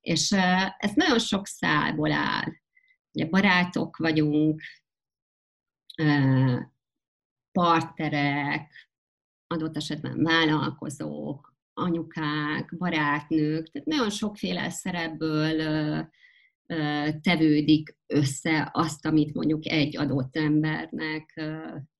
És 0.00 0.32
ez 0.78 0.92
nagyon 0.94 1.18
sok 1.18 1.46
szálból 1.46 2.12
áll. 2.12 2.52
Ugye 3.12 3.26
barátok 3.26 3.96
vagyunk, 3.96 4.62
partnerek, 7.52 8.90
adott 9.46 9.76
esetben 9.76 10.22
vállalkozók, 10.22 11.47
anyukák, 11.78 12.76
barátnők, 12.78 13.70
tehát 13.70 13.88
nagyon 13.88 14.10
sokféle 14.10 14.70
szerepből 14.70 15.56
tevődik 17.20 17.96
össze 18.06 18.70
azt, 18.72 19.06
amit 19.06 19.34
mondjuk 19.34 19.66
egy 19.66 19.96
adott 19.96 20.36
embernek 20.36 21.40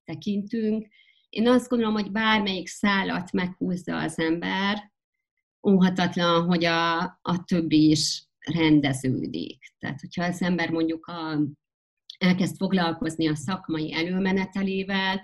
tekintünk. 0.03 0.87
Én 1.29 1.47
azt 1.47 1.69
gondolom, 1.69 1.93
hogy 1.93 2.11
bármelyik 2.11 2.67
szállat 2.67 3.31
meghúzza 3.31 3.97
az 3.97 4.19
ember, 4.19 4.91
óhatatlan, 5.67 6.45
hogy 6.45 6.65
a, 6.65 6.99
a 7.21 7.43
többi 7.45 7.89
is 7.89 8.27
rendeződik. 8.39 9.73
Tehát, 9.79 9.99
hogyha 9.99 10.23
az 10.23 10.41
ember 10.41 10.69
mondjuk 10.69 11.05
a, 11.05 11.39
elkezd 12.17 12.57
foglalkozni 12.57 13.27
a 13.27 13.35
szakmai 13.35 13.93
előmenetelével, 13.93 15.21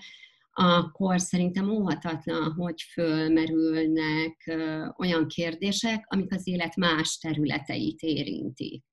akkor 0.58 1.22
szerintem 1.22 1.70
óhatatlan, 1.70 2.54
hogy 2.54 2.82
fölmerülnek 2.82 4.56
olyan 4.98 5.28
kérdések, 5.28 6.06
amik 6.08 6.34
az 6.34 6.48
élet 6.48 6.76
más 6.76 7.18
területeit 7.18 8.02
érintik. 8.02 8.84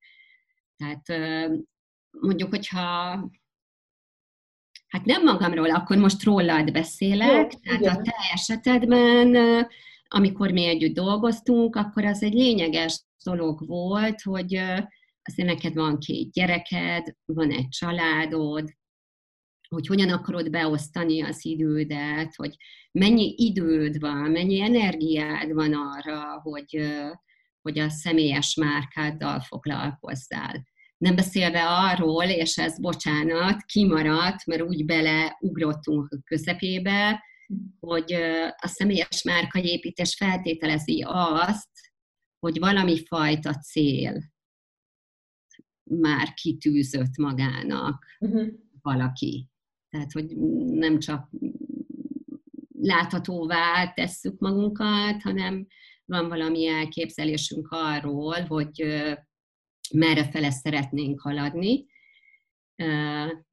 Tehát 0.76 1.23
mondjuk, 2.11 2.50
hogyha 2.50 2.81
hát 4.87 5.04
nem 5.04 5.23
magamról, 5.25 5.71
akkor 5.71 5.97
most 5.97 6.23
rólad 6.23 6.73
beszélek, 6.73 7.52
Jó, 7.52 7.59
tehát 7.59 7.81
igen. 7.81 7.97
a 7.97 8.02
te 8.02 8.14
esetedben, 8.33 9.37
amikor 10.09 10.50
mi 10.50 10.64
együtt 10.64 10.95
dolgoztunk, 10.95 11.76
akkor 11.76 12.04
az 12.04 12.23
egy 12.23 12.35
lényeges 12.35 13.04
dolog 13.25 13.66
volt, 13.66 14.23
hogy 14.23 14.54
azért 15.23 15.49
neked 15.49 15.75
van 15.75 15.99
két 15.99 16.33
gyereked, 16.33 17.16
van 17.25 17.50
egy 17.50 17.69
családod, 17.69 18.71
hogy 19.73 19.87
hogyan 19.87 20.11
akarod 20.11 20.50
beosztani 20.50 21.23
az 21.23 21.45
idődet, 21.45 22.35
hogy 22.35 22.57
mennyi 22.93 23.35
időd 23.37 24.00
van, 24.00 24.31
mennyi 24.31 24.61
energiád 24.61 25.52
van 25.52 25.73
arra, 25.75 26.41
hogy, 26.43 26.93
hogy 27.62 27.79
a 27.79 27.88
személyes 27.88 28.55
márkáddal 28.55 29.41
foglalkozzál. 29.41 30.67
Nem 30.99 31.14
beszélve 31.14 31.62
arról, 31.69 32.25
és 32.25 32.59
ez 32.59 32.81
bocsánat, 32.81 33.62
kimaradt, 33.62 34.47
mert 34.47 34.62
úgy 34.62 34.85
beleugrottunk 34.85 36.12
a 36.12 36.23
közepébe, 36.25 37.25
hogy 37.81 38.12
a 38.57 38.67
személyes 38.67 39.23
márkaépítés 39.23 40.14
feltételezi 40.14 41.05
azt, 41.07 41.71
hogy 42.38 42.59
valami 42.59 43.07
fajta 43.07 43.55
cél 43.55 44.33
már 45.85 46.33
kitűzött 46.33 47.17
magának 47.17 48.05
uh-huh. 48.19 48.49
valaki. 48.83 49.52
Tehát, 49.93 50.13
hogy 50.13 50.37
nem 50.65 50.99
csak 50.99 51.29
láthatóvá 52.81 53.93
tesszük 53.93 54.39
magunkat, 54.39 55.23
hanem 55.23 55.67
van 56.05 56.29
valami 56.29 56.67
elképzelésünk 56.67 57.69
arról, 57.71 58.41
hogy 58.41 58.83
merre 59.95 60.31
fele 60.31 60.51
szeretnénk 60.51 61.21
haladni. 61.21 61.87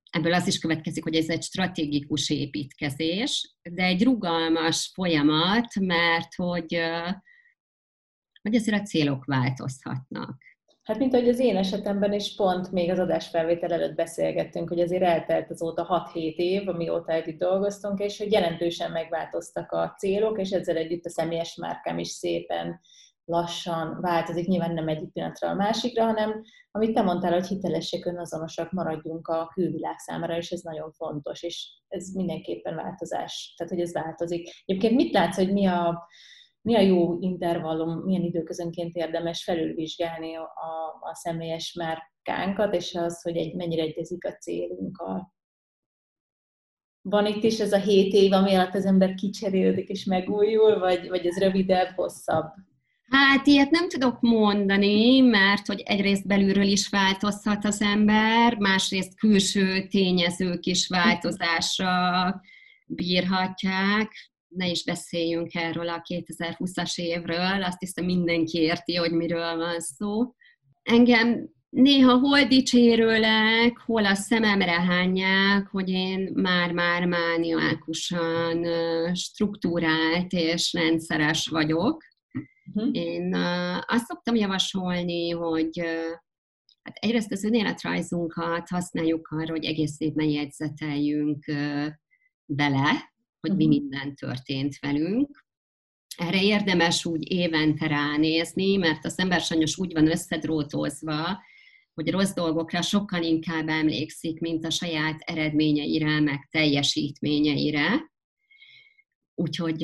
Ebből 0.10 0.34
az 0.34 0.48
is 0.48 0.60
következik, 0.60 1.03
hogy 1.03 1.15
ez 1.15 1.29
egy 1.29 1.43
stratégikus 1.43 2.29
építkezés, 2.29 3.55
de 3.62 3.84
egy 3.84 4.03
rugalmas 4.03 4.91
folyamat, 4.93 5.79
mert 5.79 6.36
hogy, 6.36 6.79
hogy 8.41 8.55
azért 8.55 8.81
a 8.81 8.86
célok 8.86 9.25
változhatnak. 9.25 10.49
Hát 10.89 10.98
mint 10.98 11.13
ahogy 11.13 11.29
az 11.29 11.39
én 11.39 11.58
esetemben 11.58 12.13
is 12.13 12.36
pont 12.36 12.72
még 12.72 12.89
az 12.89 13.00
adásfelvétel 13.00 13.74
előtt 13.74 13.96
beszélgettünk, 13.96 14.69
hogy 14.69 14.79
azért 14.79 15.03
eltelt 15.03 15.50
azóta 15.51 16.12
6-7 16.13 16.36
év, 16.36 16.67
amióta 16.67 17.12
együtt 17.12 17.39
dolgoztunk, 17.39 18.00
és 18.00 18.17
hogy 18.17 18.31
jelentősen 18.31 18.91
megváltoztak 18.91 19.72
a 19.72 19.96
célok, 19.98 20.39
és 20.39 20.51
ezzel 20.51 20.75
együtt 20.75 21.05
a 21.05 21.10
személyes 21.10 21.55
márkám 21.55 22.00
is 22.00 22.08
szépen 22.08 22.79
lassan 23.25 23.98
változik, 24.01 24.48
nyilván 24.48 24.74
nem 24.74 24.88
egyik 24.88 25.12
pillanatra 25.12 25.50
a 25.50 25.53
másikra, 25.53 26.03
hanem 26.03 26.41
amit 26.72 26.93
te 26.93 27.01
mondtál, 27.01 27.34
hogy 27.34 27.48
hitelesek, 27.48 28.05
önazonosak 28.05 28.72
maradjunk 28.72 29.27
a 29.27 29.51
külvilág 29.53 29.98
számára, 29.98 30.38
és 30.38 30.51
ez 30.51 30.62
nagyon 30.62 30.91
fontos, 30.91 31.43
és 31.43 31.67
ez 31.88 32.13
mindenképpen 32.13 32.75
változás, 32.75 33.53
tehát 33.58 33.74
hogy 33.74 33.81
ez 33.81 33.93
változik. 33.93 34.50
Egyébként 34.65 34.96
mit 34.96 35.13
látsz, 35.13 35.36
hogy 35.36 35.51
mi 35.53 35.65
a, 35.65 36.08
mi 36.69 36.75
a 36.75 36.79
jó 36.79 37.17
intervallum, 37.19 38.03
milyen 38.03 38.23
időközönként 38.23 38.95
érdemes 38.95 39.43
felülvizsgálni 39.43 40.35
a, 40.35 40.41
a 41.01 41.15
személyes 41.15 41.73
márkánkat, 41.73 42.73
és 42.73 42.95
az, 42.95 43.21
hogy 43.21 43.38
egy, 43.38 43.55
mennyire 43.55 43.81
egyezik 43.81 44.25
a 44.25 44.31
célunkkal. 44.31 45.33
Van 47.01 47.25
itt 47.25 47.43
is 47.43 47.59
ez 47.59 47.73
a 47.73 47.77
hét 47.77 48.13
év, 48.13 48.31
ami 48.31 48.53
alatt 48.53 48.73
az 48.73 48.85
ember 48.85 49.13
kicserélődik 49.13 49.88
és 49.88 50.03
megújul, 50.03 50.79
vagy, 50.79 51.07
vagy 51.09 51.25
ez 51.25 51.39
rövidebb, 51.39 51.95
hosszabb? 51.95 52.45
Hát 53.09 53.47
ilyet 53.47 53.69
nem 53.69 53.89
tudok 53.89 54.21
mondani, 54.21 55.19
mert 55.19 55.67
hogy 55.67 55.81
egyrészt 55.85 56.27
belülről 56.27 56.67
is 56.67 56.89
változhat 56.89 57.65
az 57.65 57.81
ember, 57.81 58.57
másrészt 58.57 59.19
külső 59.19 59.88
tényezők 59.88 60.65
is 60.65 60.88
változásra 60.88 62.41
bírhatják 62.85 64.11
ne 64.50 64.68
is 64.68 64.84
beszéljünk 64.84 65.53
erről 65.53 65.89
a 65.89 66.01
2020-as 66.01 66.96
évről, 66.96 67.63
azt 67.63 67.79
hiszem 67.79 68.06
mindenki 68.06 68.60
érti, 68.60 68.96
hogy 68.96 69.12
miről 69.12 69.58
van 69.58 69.79
szó. 69.79 70.34
Engem 70.84 71.50
néha 71.70 72.18
hol 72.18 72.44
dicsérőleg, 72.44 73.77
hol 73.77 74.06
a 74.06 74.15
szememre 74.15 74.82
hányják, 74.82 75.68
hogy 75.68 75.89
én 75.89 76.32
már-már 76.34 77.06
mániákusan 77.06 78.65
struktúrált 79.15 80.32
és 80.32 80.74
rendszeres 80.74 81.48
vagyok. 81.48 82.03
Uh-huh. 82.74 82.89
Én 82.91 83.34
azt 83.86 84.06
szoktam 84.06 84.36
javasolni, 84.36 85.29
hogy 85.29 85.79
hát 86.82 86.98
egyrészt 87.00 87.32
az 87.32 87.44
önéletrajzunkat 87.44 88.70
használjuk 88.70 89.27
arra, 89.27 89.51
hogy 89.51 89.65
egész 89.65 90.00
évben 90.00 90.27
jegyzeteljünk 90.27 91.46
bele, 92.46 93.12
hogy 93.39 93.55
mi 93.55 93.65
mhm. 93.65 93.75
minden 93.75 94.15
történt 94.15 94.79
velünk. 94.79 95.48
Erre 96.17 96.43
érdemes 96.43 97.05
úgy 97.05 97.31
évente 97.31 97.88
ránézni, 97.88 98.75
mert 98.75 99.05
az 99.05 99.19
ember 99.19 99.41
sajnos 99.41 99.77
úgy 99.77 99.93
van 99.93 100.12
összedrótozva, 100.12 101.39
hogy 101.93 102.12
rossz 102.12 102.34
dolgokra 102.34 102.81
sokkal 102.81 103.24
inkább 103.24 103.67
emlékszik, 103.67 104.39
mint 104.39 104.65
a 104.65 104.69
saját 104.69 105.19
eredményeire, 105.19 106.19
meg 106.19 106.48
teljesítményeire. 106.51 108.12
Úgyhogy 109.36 109.84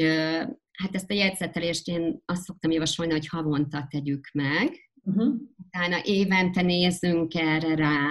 hát 0.71 0.95
ezt 0.95 1.11
a 1.11 1.13
jegyzetelést 1.13 1.87
én 1.87 2.21
azt 2.25 2.43
szoktam 2.43 2.71
javasolni, 2.71 3.11
hogy 3.11 3.27
havonta 3.27 3.87
tegyük 3.89 4.29
meg. 4.33 4.91
Uh-huh. 5.03 5.35
Utána 5.65 6.01
évente 6.03 6.61
nézzünk 6.61 7.33
erre 7.35 7.75
rá. 7.75 8.07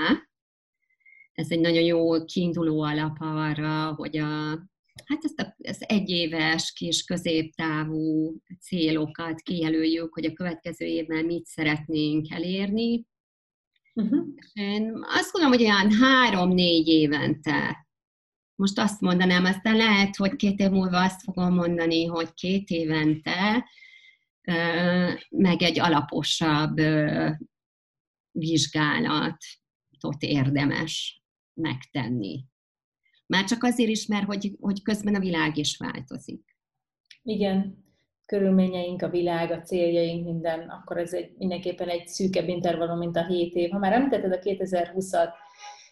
Ez 1.32 1.50
egy 1.50 1.60
nagyon 1.60 1.82
jó 1.82 2.24
kiinduló 2.24 2.82
alap 2.82 3.16
arra, 3.20 3.94
hogy 3.94 4.16
a, 4.16 4.52
hát 5.04 5.24
ezt 5.24 5.40
a, 5.40 5.56
az 5.68 5.84
egyéves 5.88 6.72
kis 6.72 7.04
középtávú 7.04 8.34
célokat 8.60 9.40
kijelöljük, 9.40 10.14
hogy 10.14 10.24
a 10.24 10.32
következő 10.32 10.86
évben 10.86 11.24
mit 11.24 11.46
szeretnénk 11.46 12.30
elérni. 12.30 13.06
Uh-huh. 13.94 14.26
Én 14.52 14.92
azt 15.02 15.32
gondolom, 15.32 15.58
hogy 15.58 15.66
olyan 15.66 15.92
három-négy 15.92 16.88
évente 16.88 17.84
most 18.56 18.78
azt 18.78 19.00
mondanám, 19.00 19.44
aztán 19.44 19.76
lehet, 19.76 20.16
hogy 20.16 20.36
két 20.36 20.60
év 20.60 20.70
múlva 20.70 21.02
azt 21.02 21.22
fogom 21.22 21.54
mondani, 21.54 22.04
hogy 22.04 22.34
két 22.34 22.68
évente 22.68 23.68
meg 25.28 25.62
egy 25.62 25.78
alaposabb 25.78 26.76
vizsgálatot 28.30 29.38
érdemes 30.18 31.22
megtenni. 31.52 32.44
Már 33.26 33.44
csak 33.44 33.62
azért 33.62 33.90
is, 33.90 34.06
mert 34.06 34.26
hogy, 34.26 34.56
hogy 34.60 34.82
közben 34.82 35.14
a 35.14 35.20
világ 35.20 35.56
is 35.56 35.76
változik. 35.76 36.56
Igen, 37.22 37.84
körülményeink, 38.26 39.02
a 39.02 39.08
világ, 39.08 39.50
a 39.50 39.60
céljaink, 39.60 40.24
minden, 40.24 40.68
akkor 40.68 40.98
ez 40.98 41.12
egy, 41.12 41.32
mindenképpen 41.38 41.88
egy 41.88 42.06
szűkebb 42.06 42.48
intervallum, 42.48 42.98
mint 42.98 43.16
a 43.16 43.26
7 43.26 43.54
év. 43.54 43.70
Ha 43.70 43.78
már 43.78 43.92
említetted 43.92 44.32
a 44.32 44.38
2020-at, 44.38 45.30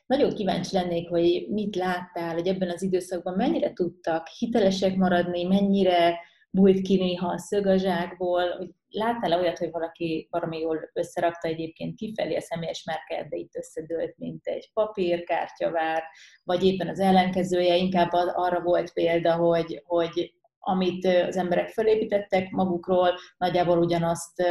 nagyon 0.06 0.34
kíváncsi 0.34 0.74
lennék, 0.74 1.08
hogy 1.08 1.46
mit 1.48 1.76
láttál, 1.76 2.34
hogy 2.34 2.46
ebben 2.46 2.70
az 2.70 2.82
időszakban 2.82 3.34
mennyire 3.34 3.72
tudtak 3.72 4.26
hitelesek 4.26 4.96
maradni, 4.96 5.44
mennyire 5.44 6.18
bújt 6.54 6.80
ki 6.80 6.96
néha 6.96 7.28
a 7.28 7.38
szög 7.38 7.66
a 7.66 7.76
zsákból, 7.76 8.56
hogy 8.56 8.70
láttál-e 8.88 9.36
olyat, 9.36 9.58
hogy 9.58 9.70
valaki 9.70 10.28
valami 10.30 10.58
jól 10.58 10.90
összerakta 10.92 11.48
egyébként 11.48 11.96
kifelé 11.96 12.36
a 12.36 12.40
személyes 12.40 12.84
márkáját, 12.84 13.28
de 13.28 13.36
itt 13.36 13.56
összedőlt, 13.56 14.14
mint 14.18 14.46
egy 14.46 14.70
papírkártyavár, 14.72 16.02
vagy 16.44 16.64
éppen 16.64 16.88
az 16.88 16.98
ellenkezője, 16.98 17.76
inkább 17.76 18.12
arra 18.12 18.60
volt 18.60 18.92
példa, 18.92 19.34
hogy, 19.34 19.82
hogy 19.84 20.34
amit 20.58 21.06
az 21.06 21.36
emberek 21.36 21.68
felépítettek 21.68 22.50
magukról, 22.50 23.14
nagyjából 23.36 23.78
ugyanazt 23.78 24.42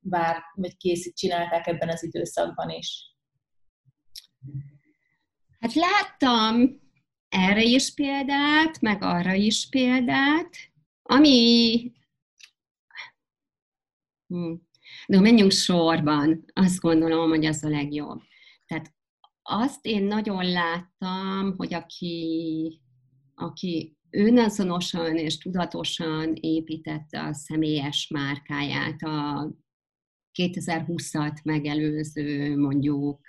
vár, 0.00 0.42
vagy 0.54 0.76
készít, 0.76 1.16
csinálták 1.16 1.66
ebben 1.66 1.88
az 1.88 2.04
időszakban 2.04 2.70
is. 2.70 3.16
Hát 5.60 5.74
láttam 5.74 6.80
erre 7.28 7.62
is 7.62 7.94
példát, 7.94 8.80
meg 8.80 9.02
arra 9.02 9.32
is 9.32 9.68
példát, 9.70 10.50
ami... 11.10 11.92
Hm. 14.26 14.54
De 15.06 15.20
menjünk 15.20 15.50
sorban, 15.50 16.44
azt 16.52 16.80
gondolom, 16.80 17.28
hogy 17.28 17.44
az 17.44 17.64
a 17.64 17.68
legjobb. 17.68 18.20
Tehát 18.66 18.94
azt 19.42 19.86
én 19.86 20.04
nagyon 20.04 20.50
láttam, 20.50 21.54
hogy 21.56 21.74
aki, 21.74 22.80
aki 23.34 23.96
önazonosan 24.10 25.16
és 25.16 25.38
tudatosan 25.38 26.34
építette 26.34 27.22
a 27.22 27.34
személyes 27.34 28.08
márkáját, 28.08 29.02
a 29.02 29.50
2020-at 30.32 31.42
megelőző 31.42 32.56
mondjuk 32.56 33.26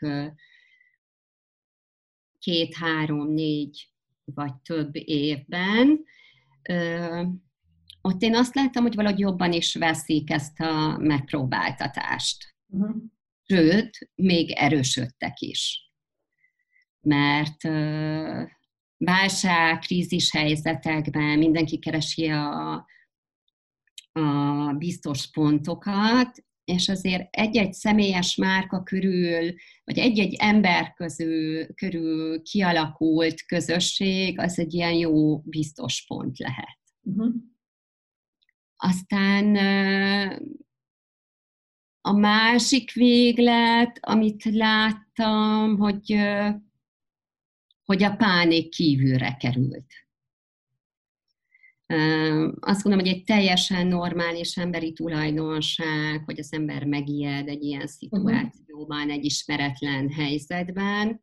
két, 2.40 2.76
három, 2.76 3.34
négy 3.34 3.94
vagy 4.24 4.54
több 4.56 4.92
évben, 4.94 6.04
ott 8.10 8.22
én 8.22 8.36
azt 8.36 8.56
láttam, 8.56 8.84
hogy 8.84 8.96
valahogy 8.96 9.20
jobban 9.20 9.52
is 9.52 9.76
veszik 9.76 10.32
ezt 10.32 10.60
a 10.60 10.98
megpróbáltatást. 10.98 12.56
Uh-huh. 12.68 12.96
Sőt, 13.44 14.10
még 14.16 14.52
erősödtek 14.52 15.40
is. 15.40 15.92
Mert 17.02 17.62
válság, 18.98 19.80
krízis 19.80 20.32
helyzetekben 20.32 21.38
mindenki 21.38 21.80
keresi 21.80 22.28
a, 22.28 22.74
a 24.12 24.74
biztos 24.78 25.30
pontokat, 25.32 26.44
és 26.64 26.90
azért 26.90 27.28
egy-egy 27.36 27.74
személyes 27.74 28.36
márka 28.36 28.84
körül, 28.84 29.54
vagy 29.84 29.98
egy-egy 29.98 30.36
ember 30.40 30.94
közül, 30.94 31.74
körül 31.74 32.42
kialakult 32.42 33.46
közösség, 33.46 34.40
az 34.40 34.60
egy 34.60 34.74
ilyen 34.74 34.94
jó 34.94 35.38
biztos 35.38 36.06
pont 36.08 36.40
lehet. 36.40 36.80
Uh-huh. 37.02 37.34
Aztán 38.82 39.56
a 42.02 42.12
másik 42.12 42.92
véglet, 42.92 43.98
amit 44.02 44.44
láttam, 44.44 45.78
hogy, 45.78 46.16
hogy 47.84 48.04
a 48.04 48.16
pánik 48.16 48.70
kívülre 48.70 49.36
került. 49.40 49.94
Azt 52.60 52.84
gondolom, 52.84 53.06
hogy 53.06 53.16
egy 53.16 53.24
teljesen 53.24 53.88
normális 53.88 54.58
emberi 54.58 54.94
tulajdonság, 54.94 56.24
hogy 56.26 56.40
az 56.40 56.54
ember 56.54 56.86
megijed 56.86 57.48
egy 57.48 57.64
ilyen 57.64 57.80
mhm. 57.80 57.90
szituációban, 57.90 59.10
egy 59.10 59.26
ismeretlen 59.26 60.10
helyzetben. 60.10 61.22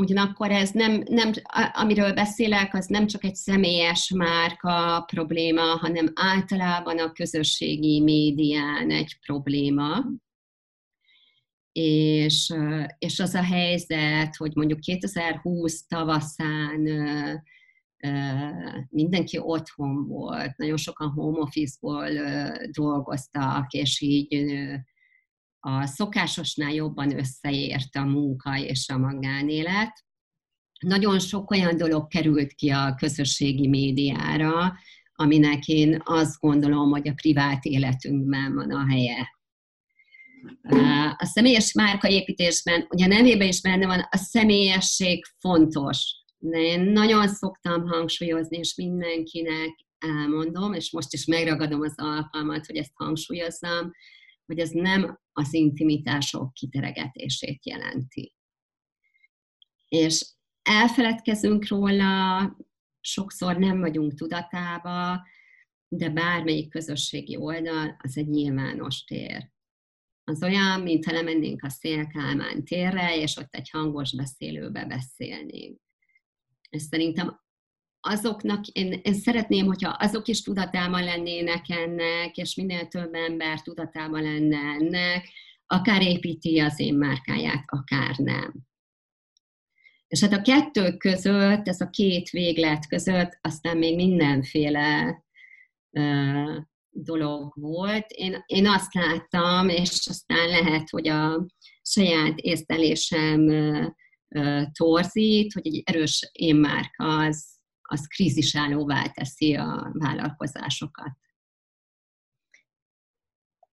Ugyanakkor 0.00 0.50
ez 0.50 0.70
nem, 0.70 1.02
nem, 1.06 1.32
amiről 1.72 2.12
beszélek, 2.12 2.74
az 2.74 2.86
nem 2.86 3.06
csak 3.06 3.24
egy 3.24 3.34
személyes 3.34 4.12
márka 4.16 5.04
probléma, 5.06 5.62
hanem 5.62 6.12
általában 6.14 6.98
a 6.98 7.12
közösségi 7.12 8.00
médián 8.00 8.90
egy 8.90 9.18
probléma. 9.26 10.04
És, 11.72 12.54
és 12.98 13.20
az 13.20 13.34
a 13.34 13.42
helyzet, 13.42 14.36
hogy 14.36 14.52
mondjuk 14.54 14.80
2020 14.80 15.86
tavaszán 15.86 16.80
mindenki 18.88 19.38
otthon 19.38 20.06
volt, 20.06 20.56
nagyon 20.56 20.76
sokan 20.76 21.08
home 21.08 21.40
office-ból 21.40 22.08
dolgoztak, 22.70 23.72
és 23.72 24.00
így 24.00 24.44
a 25.60 25.86
szokásosnál 25.86 26.72
jobban 26.72 27.18
összeért 27.18 27.96
a 27.96 28.04
munka 28.04 28.58
és 28.58 28.88
a 28.88 28.98
magánélet. 28.98 30.04
Nagyon 30.80 31.18
sok 31.18 31.50
olyan 31.50 31.76
dolog 31.76 32.06
került 32.06 32.52
ki 32.52 32.70
a 32.70 32.94
közösségi 32.94 33.68
médiára, 33.68 34.74
aminek 35.14 35.66
én 35.66 36.00
azt 36.04 36.40
gondolom, 36.40 36.90
hogy 36.90 37.08
a 37.08 37.14
privát 37.14 37.64
életünkben 37.64 38.54
van 38.54 38.70
a 38.70 38.86
helye. 38.88 39.38
A 41.16 41.24
személyes 41.24 41.72
márkaépítésben, 41.72 42.86
ugye 42.90 43.04
a 43.04 43.08
nevében 43.08 43.48
is 43.48 43.60
benne 43.60 43.86
van, 43.86 44.06
a 44.10 44.16
személyesség 44.16 45.24
fontos 45.38 46.20
de 46.42 46.58
én 46.58 46.80
nagyon 46.80 47.28
szoktam 47.28 47.86
hangsúlyozni, 47.86 48.58
és 48.58 48.74
mindenkinek 48.74 49.78
elmondom, 49.98 50.72
és 50.72 50.92
most 50.92 51.12
is 51.12 51.24
megragadom 51.24 51.80
az 51.80 51.94
alkalmat, 51.96 52.66
hogy 52.66 52.76
ezt 52.76 52.92
hangsúlyozzam, 52.94 53.92
hogy 54.50 54.58
ez 54.58 54.70
nem 54.70 55.20
az 55.32 55.54
intimitások 55.54 56.52
kiteregetését 56.52 57.66
jelenti. 57.66 58.34
És 59.88 60.26
elfeledkezünk 60.62 61.68
róla, 61.68 62.56
sokszor 63.00 63.56
nem 63.56 63.80
vagyunk 63.80 64.14
tudatába, 64.14 65.26
de 65.88 66.08
bármelyik 66.08 66.70
közösségi 66.70 67.36
oldal 67.36 67.96
az 67.98 68.16
egy 68.16 68.28
nyilvános 68.28 69.04
tér. 69.04 69.50
Az 70.24 70.42
olyan, 70.42 70.80
mintha 70.80 71.12
lemennénk 71.12 71.62
a 71.62 71.68
Szélkálmán 71.68 72.64
térre, 72.64 73.16
és 73.16 73.36
ott 73.36 73.54
egy 73.54 73.70
hangos 73.70 74.16
beszélőbe 74.16 74.84
beszélnénk. 74.84 75.80
És 76.70 76.82
szerintem 76.82 77.40
azoknak, 78.00 78.66
én, 78.66 79.00
én 79.02 79.14
szeretném, 79.14 79.66
hogyha 79.66 79.88
azok 79.88 80.28
is 80.28 80.42
tudatában 80.42 81.04
lennének 81.04 81.64
ennek, 81.68 82.36
és 82.36 82.54
minél 82.54 82.86
több 82.86 83.14
ember 83.14 83.62
tudatában 83.62 84.22
lenne 84.22 84.58
ennek, 84.58 85.28
akár 85.66 86.02
építi 86.02 86.58
az 86.58 86.80
én 86.80 86.94
márkáját, 86.94 87.64
akár 87.66 88.16
nem. 88.16 88.54
És 90.06 90.20
hát 90.20 90.32
a 90.32 90.42
kettő 90.42 90.96
között, 90.96 91.68
ez 91.68 91.80
a 91.80 91.90
két 91.90 92.30
véglet 92.30 92.88
között, 92.88 93.38
aztán 93.40 93.76
még 93.76 93.94
mindenféle 93.94 95.22
uh, 95.90 96.56
dolog 96.90 97.52
volt. 97.54 98.10
Én, 98.10 98.42
én 98.46 98.66
azt 98.66 98.94
láttam, 98.94 99.68
és 99.68 100.06
aztán 100.08 100.48
lehet, 100.48 100.90
hogy 100.90 101.08
a 101.08 101.46
saját 101.82 102.38
észlelésem 102.38 103.40
uh, 103.40 104.62
torzít, 104.72 105.52
hogy 105.52 105.66
egy 105.66 105.82
erős 105.84 106.30
én 106.32 106.56
márka 106.56 107.16
az, 107.16 107.59
az 107.90 108.06
krízisállóvá 108.06 109.02
teszi 109.02 109.54
a 109.54 109.90
vállalkozásokat. 109.92 111.12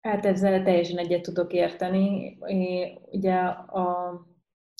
Hát 0.02 0.26
ezzel 0.26 0.64
teljesen 0.64 0.98
egyet 0.98 1.22
tudok 1.22 1.54
érteni. 1.54 2.38
Én 2.46 3.00
ugye 3.12 3.36
a 3.36 4.16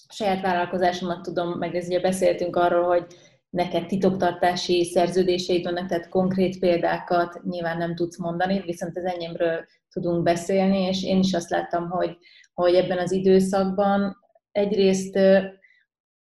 saját 0.10 0.42
vállalkozásomat 0.42 1.22
tudom, 1.22 1.58
meg 1.58 1.76
ez 1.76 1.88
ugye 1.88 2.00
beszéltünk 2.00 2.56
arról, 2.56 2.84
hogy 2.84 3.06
neked 3.50 3.86
titoktartási 3.86 4.84
szerződéseid 4.84 5.64
vannak, 5.64 5.88
tehát 5.88 6.10
konkrét 6.10 6.60
példákat 6.60 7.44
nyilván 7.44 7.78
nem 7.78 7.96
tudsz 7.96 8.18
mondani, 8.18 8.62
viszont 8.62 8.98
az 8.98 9.06
enyémről 9.06 9.66
tudunk 9.90 10.24
beszélni, 10.24 10.82
és 10.82 11.04
én 11.04 11.20
is 11.20 11.34
azt 11.34 11.50
láttam, 11.50 11.90
hogy, 11.90 12.18
hogy 12.54 12.76
ebben 12.76 12.98
az 12.98 13.12
időszakban 13.12 14.18
egyrészt 14.52 15.20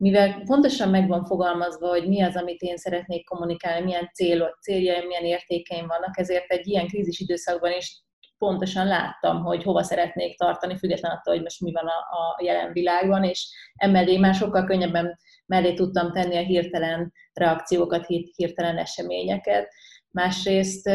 mivel 0.03 0.43
pontosan 0.45 0.89
meg 0.89 1.09
van 1.09 1.25
fogalmazva, 1.25 1.89
hogy 1.89 2.09
mi 2.09 2.23
az, 2.23 2.37
amit 2.37 2.61
én 2.61 2.77
szeretnék 2.77 3.25
kommunikálni, 3.25 3.85
milyen 3.85 4.11
célok, 4.15 4.59
céljaim, 4.61 5.07
milyen 5.07 5.25
értékeim 5.25 5.87
vannak, 5.87 6.19
ezért 6.19 6.51
egy 6.51 6.67
ilyen 6.67 6.87
krízis 6.87 7.21
időszakban 7.21 7.73
is 7.73 8.03
pontosan 8.39 8.87
láttam, 8.87 9.43
hogy 9.43 9.63
hova 9.63 9.83
szeretnék 9.83 10.37
tartani, 10.39 10.77
függetlenül 10.77 11.17
attól, 11.17 11.35
hogy 11.35 11.43
most 11.43 11.61
mi 11.61 11.73
van 11.73 11.87
a, 11.87 12.17
a 12.17 12.43
jelen 12.45 12.73
világban, 12.73 13.25
és 13.25 13.49
emellé 13.75 14.17
már 14.17 14.35
sokkal 14.35 14.65
könnyebben 14.65 15.19
mellé 15.47 15.75
tudtam 15.75 16.13
tenni 16.13 16.37
a 16.37 16.43
hirtelen 16.43 17.13
reakciókat, 17.33 18.07
hirtelen 18.37 18.79
eseményeket. 18.79 19.73
Másrészt 20.11 20.89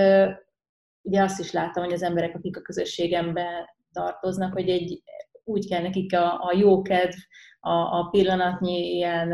ugye 1.01 1.21
azt 1.21 1.39
is 1.39 1.51
láttam, 1.51 1.83
hogy 1.83 1.93
az 1.93 2.03
emberek, 2.03 2.35
akik 2.35 2.57
a 2.57 2.61
közösségemben 2.61 3.65
tartoznak, 3.91 4.53
hogy 4.53 4.69
egy, 4.69 5.01
úgy 5.47 5.67
kell 5.67 5.81
nekik 5.81 6.13
a, 6.13 6.33
a 6.33 6.53
jókedv, 6.57 7.15
a, 7.59 7.71
a 7.71 8.07
pillanatnyi 8.11 8.95
ilyen, 8.95 9.31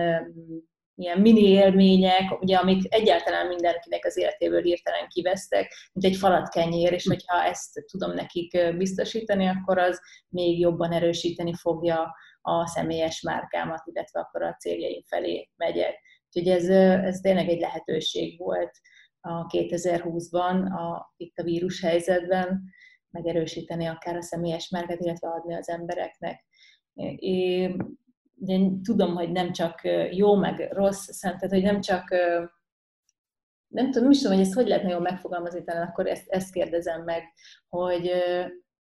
ilyen 0.95 1.19
mini 1.19 1.47
élmények, 1.47 2.41
ugye, 2.41 2.58
amik 2.58 2.93
egyáltalán 2.93 3.47
mindenkinek 3.47 4.06
az 4.06 4.17
életéből 4.17 4.62
hirtelen 4.62 5.08
kivesztek, 5.08 5.73
mint 5.93 6.06
egy 6.06 6.19
falat 6.19 6.49
kenyér, 6.49 6.93
és 6.93 7.08
hogyha 7.08 7.43
ezt 7.43 7.84
tudom 7.91 8.13
nekik 8.13 8.78
biztosítani, 8.78 9.47
akkor 9.47 9.78
az 9.78 9.99
még 10.30 10.60
jobban 10.60 10.91
erősíteni 10.91 11.54
fogja 11.54 12.15
a 12.41 12.67
személyes 12.67 13.21
márkámat, 13.21 13.82
illetve 13.86 14.19
akkor 14.19 14.43
a 14.43 14.56
céljaim 14.56 15.02
felé 15.08 15.49
megyek. 15.56 15.99
Úgyhogy 16.28 16.54
ez, 16.54 16.69
ez 17.06 17.19
tényleg 17.19 17.49
egy 17.49 17.60
lehetőség 17.60 18.39
volt 18.39 18.71
a 19.21 19.45
2020-ban, 19.45 20.71
a, 20.71 21.13
itt 21.17 21.38
a 21.38 21.43
vírus 21.43 21.82
helyzetben, 21.82 22.63
megerősíteni 23.13 23.86
akár 23.86 24.15
a 24.15 24.21
személyes 24.21 24.69
márkát, 24.69 24.99
illetve 24.99 25.28
adni 25.28 25.56
az 25.56 25.69
embereknek. 25.69 26.43
Én, 27.15 27.97
én 28.45 28.84
tudom, 28.84 29.15
hogy 29.15 29.32
nem 29.32 29.52
csak 29.52 29.82
jó, 30.12 30.36
meg 30.36 30.69
rossz 30.71 31.10
szem, 31.12 31.38
tehát 31.38 31.54
hogy 31.54 31.63
nem 31.63 31.82
csak 31.82 32.10
nem 33.73 33.86
tudom, 33.86 34.02
nem 34.04 34.12
is 34.12 34.21
tudom, 34.21 34.38
hogy 34.38 34.45
ezt 34.45 34.54
hogy 34.54 34.67
lehetne 34.67 34.89
jól 34.89 34.99
megfogalmazni, 34.99 35.63
talán 35.63 35.88
akkor 35.88 36.08
ezt, 36.08 36.30
ezt 36.30 36.54
kérdezem 36.54 37.04
meg, 37.04 37.23
hogy, 37.69 38.12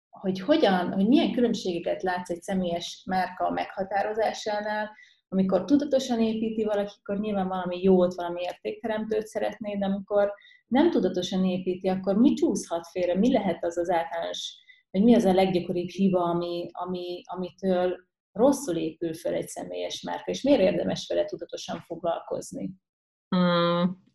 hogy 0.09 0.39
hogyan, 0.39 0.93
hogy 0.93 1.07
milyen 1.07 1.31
különbségeket 1.31 2.03
látsz 2.03 2.29
egy 2.29 2.41
személyes 2.41 3.03
márka 3.05 3.49
meghatározásánál, 3.49 4.91
amikor 5.27 5.65
tudatosan 5.65 6.19
építi 6.19 6.63
valaki, 6.63 6.93
akkor 7.01 7.19
nyilván 7.19 7.47
valami 7.47 7.81
jót, 7.83 8.13
valami 8.13 8.41
értékteremtőt 8.41 9.27
szeretné, 9.27 9.77
de 9.77 9.85
amikor 9.85 10.33
nem 10.67 10.91
tudatosan 10.91 11.45
építi, 11.45 11.87
akkor 11.87 12.17
mi 12.17 12.33
csúszhat 12.33 12.87
félre, 12.87 13.15
mi 13.15 13.31
lehet 13.31 13.63
az 13.63 13.77
az 13.77 13.89
általános, 13.89 14.57
vagy 14.91 15.03
mi 15.03 15.15
az 15.15 15.23
a 15.23 15.33
leggyakoribb 15.33 15.89
hiba, 15.89 16.23
ami, 16.23 16.69
ami, 16.71 17.21
amitől 17.25 17.95
rosszul 18.31 18.75
épül 18.75 19.13
fel 19.13 19.33
egy 19.33 19.47
személyes 19.47 20.01
márka, 20.01 20.31
és 20.31 20.41
miért 20.41 20.61
érdemes 20.61 21.07
vele 21.07 21.25
tudatosan 21.25 21.79
foglalkozni? 21.79 22.71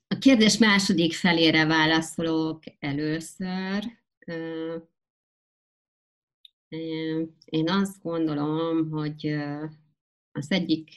A 0.06 0.18
kérdés 0.18 0.58
második 0.58 1.12
felére 1.12 1.66
válaszolok 1.66 2.62
először. 2.78 3.84
Én 7.44 7.70
azt 7.70 8.02
gondolom, 8.02 8.90
hogy 8.90 9.26
az 10.32 10.50
egyik 10.50 10.90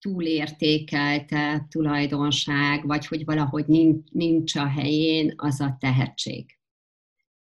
legtúlértékelte 0.00 1.66
tulajdonság, 1.68 2.86
vagy 2.86 3.06
hogy 3.06 3.24
valahogy 3.24 3.66
nincs 4.10 4.54
a 4.56 4.66
helyén, 4.66 5.32
az 5.36 5.60
a 5.60 5.76
tehetség. 5.80 6.58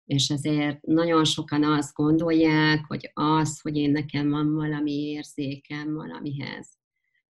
És 0.05 0.29
ezért 0.29 0.81
nagyon 0.81 1.25
sokan 1.25 1.63
azt 1.63 1.93
gondolják, 1.93 2.85
hogy 2.85 3.11
az, 3.13 3.61
hogy 3.61 3.77
én 3.77 3.91
nekem 3.91 4.29
van 4.29 4.53
valami 4.53 4.91
érzékem 4.91 5.93
valamihez, 5.93 6.77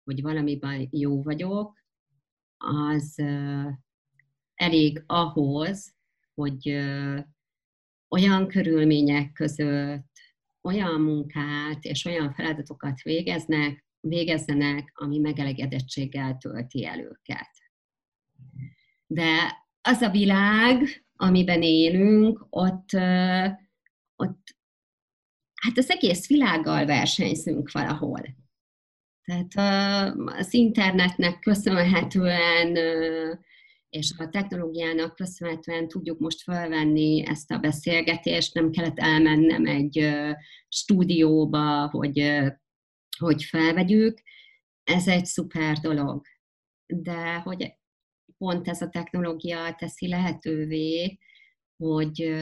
hogy 0.04 0.22
valamiben 0.22 0.88
jó 0.92 1.22
vagyok, 1.22 1.82
az 2.58 3.16
elég 4.54 5.04
ahhoz, 5.06 5.96
hogy 6.34 6.70
olyan 8.10 8.48
körülmények 8.48 9.32
között 9.32 10.12
olyan 10.62 11.02
munkát 11.02 11.84
és 11.84 12.06
olyan 12.06 12.34
feladatokat 12.34 13.02
végeznek, 13.02 13.84
végezzenek, 14.08 14.92
ami 14.94 15.18
megelegedettséggel 15.18 16.38
tölti 16.38 16.86
el 16.86 17.00
őket. 17.00 17.50
De 19.08 19.62
az 19.82 20.02
a 20.02 20.10
világ, 20.10 21.06
amiben 21.16 21.62
élünk, 21.62 22.46
ott, 22.50 22.90
ott 24.16 24.56
hát 25.62 25.78
az 25.78 25.90
egész 25.90 26.28
világgal 26.28 26.86
versenyzünk 26.86 27.72
valahol. 27.72 28.22
Tehát 29.24 29.54
az 30.26 30.54
internetnek 30.54 31.40
köszönhetően 31.40 32.76
és 33.90 34.14
a 34.18 34.30
technológiának 34.30 35.16
köszönhetően 35.16 35.88
tudjuk 35.88 36.20
most 36.20 36.42
felvenni 36.42 37.24
ezt 37.28 37.52
a 37.52 37.58
beszélgetést, 37.58 38.54
nem 38.54 38.72
kellett 38.72 39.00
elmennem 39.00 39.66
egy 39.66 40.14
stúdióba, 40.70 41.90
hogy, 41.90 42.20
hogy 43.20 43.44
felvegyük. 43.44 44.22
Ez 44.84 45.08
egy 45.08 45.26
szuper 45.26 45.78
dolog. 45.78 46.26
De 46.86 47.36
hogy 47.36 47.74
pont 48.38 48.68
ez 48.68 48.82
a 48.82 48.90
technológia 48.90 49.76
teszi 49.78 50.08
lehetővé, 50.08 51.20
hogy, 51.78 52.34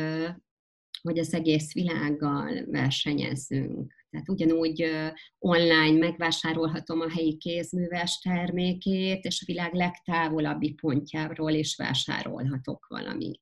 hogy 1.01 1.19
az 1.19 1.33
egész 1.33 1.73
világgal 1.73 2.65
versenyezzünk. 2.65 3.93
Tehát 4.09 4.29
ugyanúgy 4.29 4.91
online 5.39 5.97
megvásárolhatom 5.97 6.99
a 6.99 7.09
helyi 7.09 7.37
kézműves 7.37 8.19
termékét, 8.19 9.23
és 9.23 9.41
a 9.41 9.45
világ 9.45 9.73
legtávolabbi 9.73 10.73
pontjáról 10.73 11.51
is 11.51 11.75
vásárolhatok 11.75 12.85
valamit. 12.87 13.41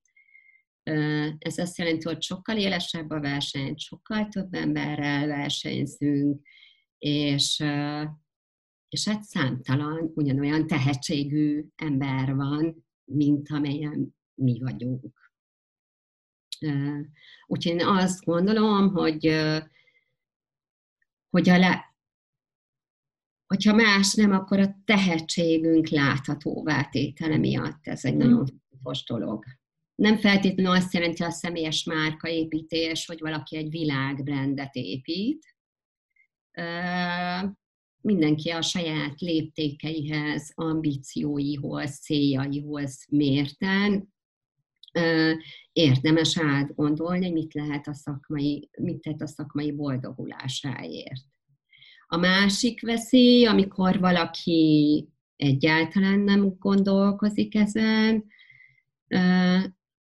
Ez 1.37 1.57
azt 1.57 1.77
jelenti, 1.77 2.07
hogy 2.07 2.21
sokkal 2.21 2.57
élesebb 2.57 3.09
a 3.09 3.19
verseny, 3.19 3.73
sokkal 3.77 4.27
több 4.27 4.53
emberrel 4.53 5.27
versenyzünk, 5.27 6.47
és, 6.99 7.63
és 8.89 9.07
hát 9.07 9.23
számtalan 9.23 10.11
ugyanolyan 10.15 10.67
tehetségű 10.67 11.65
ember 11.75 12.35
van, 12.35 12.85
mint 13.03 13.49
amelyen 13.49 14.15
mi 14.33 14.59
vagyunk. 14.59 15.31
Úgyhogy 17.45 17.73
én 17.73 17.85
azt 17.85 18.23
gondolom, 18.23 18.91
hogy 18.91 19.25
hogy 21.29 21.49
a 21.49 21.57
le, 21.57 21.95
hogyha 23.45 23.73
más 23.73 24.13
nem, 24.13 24.31
akkor 24.31 24.59
a 24.59 24.81
tehetségünk 24.85 25.87
láthatóvá 25.87 26.83
tétele 26.83 27.37
miatt. 27.37 27.87
Ez 27.87 28.05
egy 28.05 28.15
nagyon 28.15 28.39
mm. 28.39 28.57
fontos 28.69 29.03
dolog. 29.03 29.43
Nem 29.95 30.17
feltétlenül 30.17 30.71
azt 30.71 30.93
jelenti 30.93 31.23
a 31.23 31.31
személyes 31.31 31.83
márkaépítés, 31.83 33.05
hogy 33.05 33.19
valaki 33.19 33.57
egy 33.57 33.69
világbrendet 33.69 34.75
épít. 34.75 35.55
Mindenki 38.01 38.49
a 38.49 38.61
saját 38.61 39.19
léptékeihez, 39.19 40.51
ambícióihoz, 40.55 41.99
céljaihoz 41.99 43.05
mérten 43.09 44.13
érdemes 45.73 46.37
átgondolni, 46.37 47.25
hogy 47.25 47.33
mit 47.33 47.53
lehet 47.53 47.87
a 47.87 47.93
szakmai, 47.93 48.69
mit 48.81 49.01
tett 49.01 49.21
a 49.21 49.27
szakmai 49.27 49.71
boldogulásáért. 49.71 51.21
A 52.07 52.17
másik 52.17 52.81
veszély, 52.81 53.45
amikor 53.45 53.99
valaki 53.99 55.07
egyáltalán 55.35 56.19
nem 56.19 56.55
gondolkozik 56.59 57.55
ezen, 57.55 58.25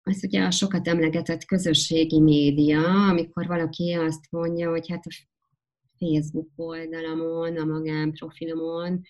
az 0.04 0.24
ugye 0.24 0.44
a 0.44 0.52
sokat 0.52 0.88
emlegetett 0.88 1.46
közösségi 1.46 2.20
média, 2.20 3.08
amikor 3.08 3.48
valaki 3.48 3.92
azt 3.92 4.32
mondja, 4.32 4.70
hogy 4.70 4.90
hát 4.90 5.06
a 5.06 5.10
Facebook 6.14 6.50
oldalamon, 6.56 7.58
a 7.58 7.66
magánprofilomon 7.66 9.02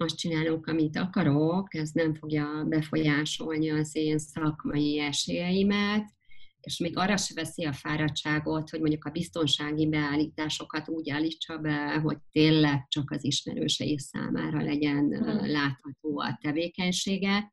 azt 0.00 0.16
csinálok, 0.16 0.66
amit 0.66 0.96
akarok, 0.96 1.74
ez 1.74 1.90
nem 1.90 2.14
fogja 2.14 2.64
befolyásolni 2.68 3.70
az 3.70 3.96
én 3.96 4.18
szakmai 4.18 4.98
esélyeimet, 4.98 6.16
és 6.60 6.78
még 6.78 6.96
arra 6.96 7.16
se 7.16 7.34
veszi 7.34 7.64
a 7.64 7.72
fáradtságot, 7.72 8.70
hogy 8.70 8.80
mondjuk 8.80 9.04
a 9.04 9.10
biztonsági 9.10 9.88
beállításokat 9.88 10.88
úgy 10.88 11.10
állítsa 11.10 11.58
be, 11.58 12.00
hogy 12.02 12.16
tényleg 12.30 12.86
csak 12.88 13.10
az 13.10 13.24
ismerősei 13.24 13.98
számára 13.98 14.62
legyen 14.62 15.04
hmm. 15.04 15.50
látható 15.50 16.20
a 16.20 16.38
tevékenysége. 16.40 17.52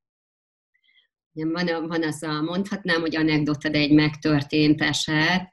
Van, 1.31 1.87
van 1.87 2.03
az 2.03 2.23
a, 2.23 2.41
mondhatnám, 2.41 3.01
hogy 3.01 3.15
anekdota, 3.15 3.69
de 3.69 3.77
egy 3.77 3.93
megtörtént 3.93 4.81
eset, 4.81 5.51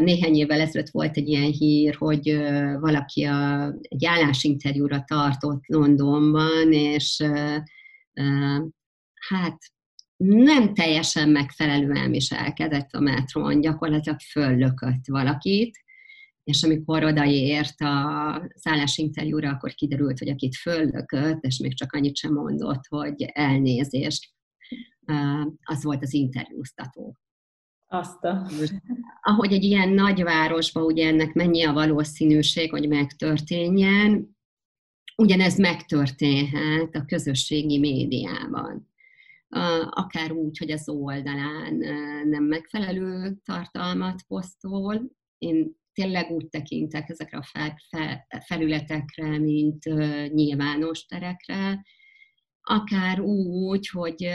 Néhány 0.00 0.34
évvel 0.34 0.60
ezelőtt 0.60 0.90
volt 0.90 1.16
egy 1.16 1.28
ilyen 1.28 1.50
hír, 1.50 1.94
hogy 1.94 2.36
valaki 2.80 3.24
a, 3.24 3.72
egy 3.82 4.04
állásinterjúra 4.04 5.04
tartott 5.06 5.62
Londonban, 5.66 6.72
és 6.72 7.22
hát 9.28 9.58
nem 10.16 10.74
teljesen 10.74 11.28
megfelelően 11.28 12.10
viselkedett 12.10 12.92
a 12.92 13.00
metrón, 13.00 13.60
gyakorlatilag 13.60 14.20
föllökött 14.20 15.06
valakit, 15.06 15.78
és 16.44 16.62
amikor 16.62 17.04
odaért 17.04 17.80
a 17.80 18.50
szállásinterjúra, 18.54 19.50
akkor 19.50 19.72
kiderült, 19.72 20.18
hogy 20.18 20.28
akit 20.28 20.56
föllökött, 20.56 21.42
és 21.42 21.58
még 21.58 21.76
csak 21.76 21.92
annyit 21.92 22.16
sem 22.16 22.32
mondott, 22.32 22.86
hogy 22.88 23.22
elnézést, 23.22 24.30
az 25.62 25.84
volt 25.84 26.02
az 26.02 26.12
interjúztató. 26.12 27.16
Azt 27.92 28.24
a... 28.24 28.46
Ahogy 29.30 29.52
egy 29.52 29.64
ilyen 29.64 29.88
nagyvárosban 29.88 30.82
ugye 30.82 31.06
ennek 31.06 31.32
mennyi 31.32 31.64
a 31.64 31.72
valószínűség, 31.72 32.70
hogy 32.70 32.88
megtörténjen, 32.88 34.36
ugyanez 35.16 35.58
megtörténhet 35.58 36.94
a 36.94 37.04
közösségi 37.04 37.78
médiában. 37.78 38.90
Akár 39.90 40.32
úgy, 40.32 40.58
hogy 40.58 40.70
az 40.70 40.88
oldalán 40.88 41.74
nem 42.24 42.44
megfelelő 42.44 43.36
tartalmat 43.44 44.22
posztol. 44.22 45.10
Én 45.38 45.76
tényleg 45.92 46.30
úgy 46.30 46.48
tekintek 46.48 47.08
ezekre 47.08 47.38
a 47.38 47.42
fel, 47.42 47.76
fel, 47.88 48.26
felületekre, 48.46 49.38
mint 49.38 49.84
nyilvános 50.32 51.04
terekre, 51.04 51.84
akár 52.62 53.20
úgy, 53.20 53.88
hogy 53.88 54.28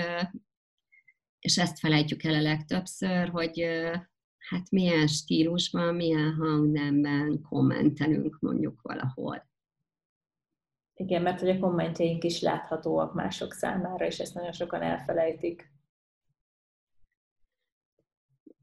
és 1.40 1.58
ezt 1.58 1.80
felejtjük 1.80 2.24
el 2.24 2.34
a 2.34 2.42
legtöbbször, 2.42 3.30
hogy 3.30 3.66
hát 4.38 4.70
milyen 4.72 5.08
stílusban, 5.08 5.96
milyen 5.96 6.34
hangnemben 6.34 7.42
kommentelünk 7.42 8.38
mondjuk 8.40 8.82
valahol. 8.82 9.50
Igen, 10.94 11.22
mert 11.22 11.40
hogy 11.40 11.50
a 11.50 11.60
kommentjeink 11.60 12.24
is 12.24 12.42
láthatóak 12.42 13.14
mások 13.14 13.54
számára, 13.54 14.06
és 14.06 14.20
ezt 14.20 14.34
nagyon 14.34 14.52
sokan 14.52 14.82
elfelejtik. 14.82 15.72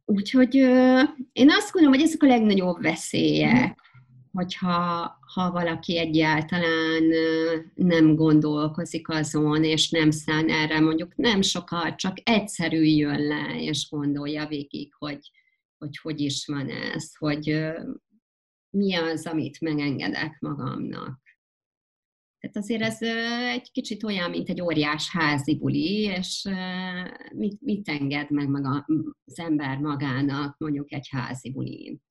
Úgyhogy 0.04 0.54
én 1.32 1.50
azt 1.50 1.72
gondolom, 1.72 1.98
hogy 1.98 2.06
ezek 2.08 2.22
a 2.22 2.26
legnagyobb 2.26 2.82
veszélyek, 2.82 3.78
hogyha 4.34 5.18
ha 5.34 5.50
valaki 5.50 5.98
egyáltalán 5.98 7.02
nem 7.74 8.14
gondolkozik 8.14 9.08
azon, 9.08 9.64
és 9.64 9.90
nem 9.90 10.10
szán 10.10 10.48
erre 10.48 10.80
mondjuk 10.80 11.16
nem 11.16 11.42
sokat, 11.42 11.96
csak 11.96 12.16
egyszerűjön 12.22 13.26
le, 13.26 13.56
és 13.58 13.88
gondolja 13.90 14.46
végig, 14.46 14.94
hogy 14.98 15.30
hogy, 15.78 15.98
hogy 16.02 16.20
is 16.20 16.46
van 16.46 16.68
ez, 16.68 17.14
hogy 17.16 17.72
mi 18.70 18.94
az, 18.94 19.26
amit 19.26 19.60
megengedek 19.60 20.36
magamnak. 20.40 21.22
Tehát 22.38 22.56
azért 22.56 22.82
ez 22.82 23.02
egy 23.52 23.70
kicsit 23.70 24.04
olyan, 24.04 24.30
mint 24.30 24.48
egy 24.48 24.60
óriás 24.60 25.10
házi 25.10 25.56
buli, 25.56 26.02
és 26.02 26.48
mit, 27.34 27.60
mit 27.60 27.88
enged 27.88 28.30
meg 28.30 28.48
maga, 28.48 28.86
az 29.24 29.38
ember 29.38 29.78
magának 29.78 30.58
mondjuk 30.58 30.92
egy 30.92 31.08
házi 31.10 31.50
bulin 31.50 32.02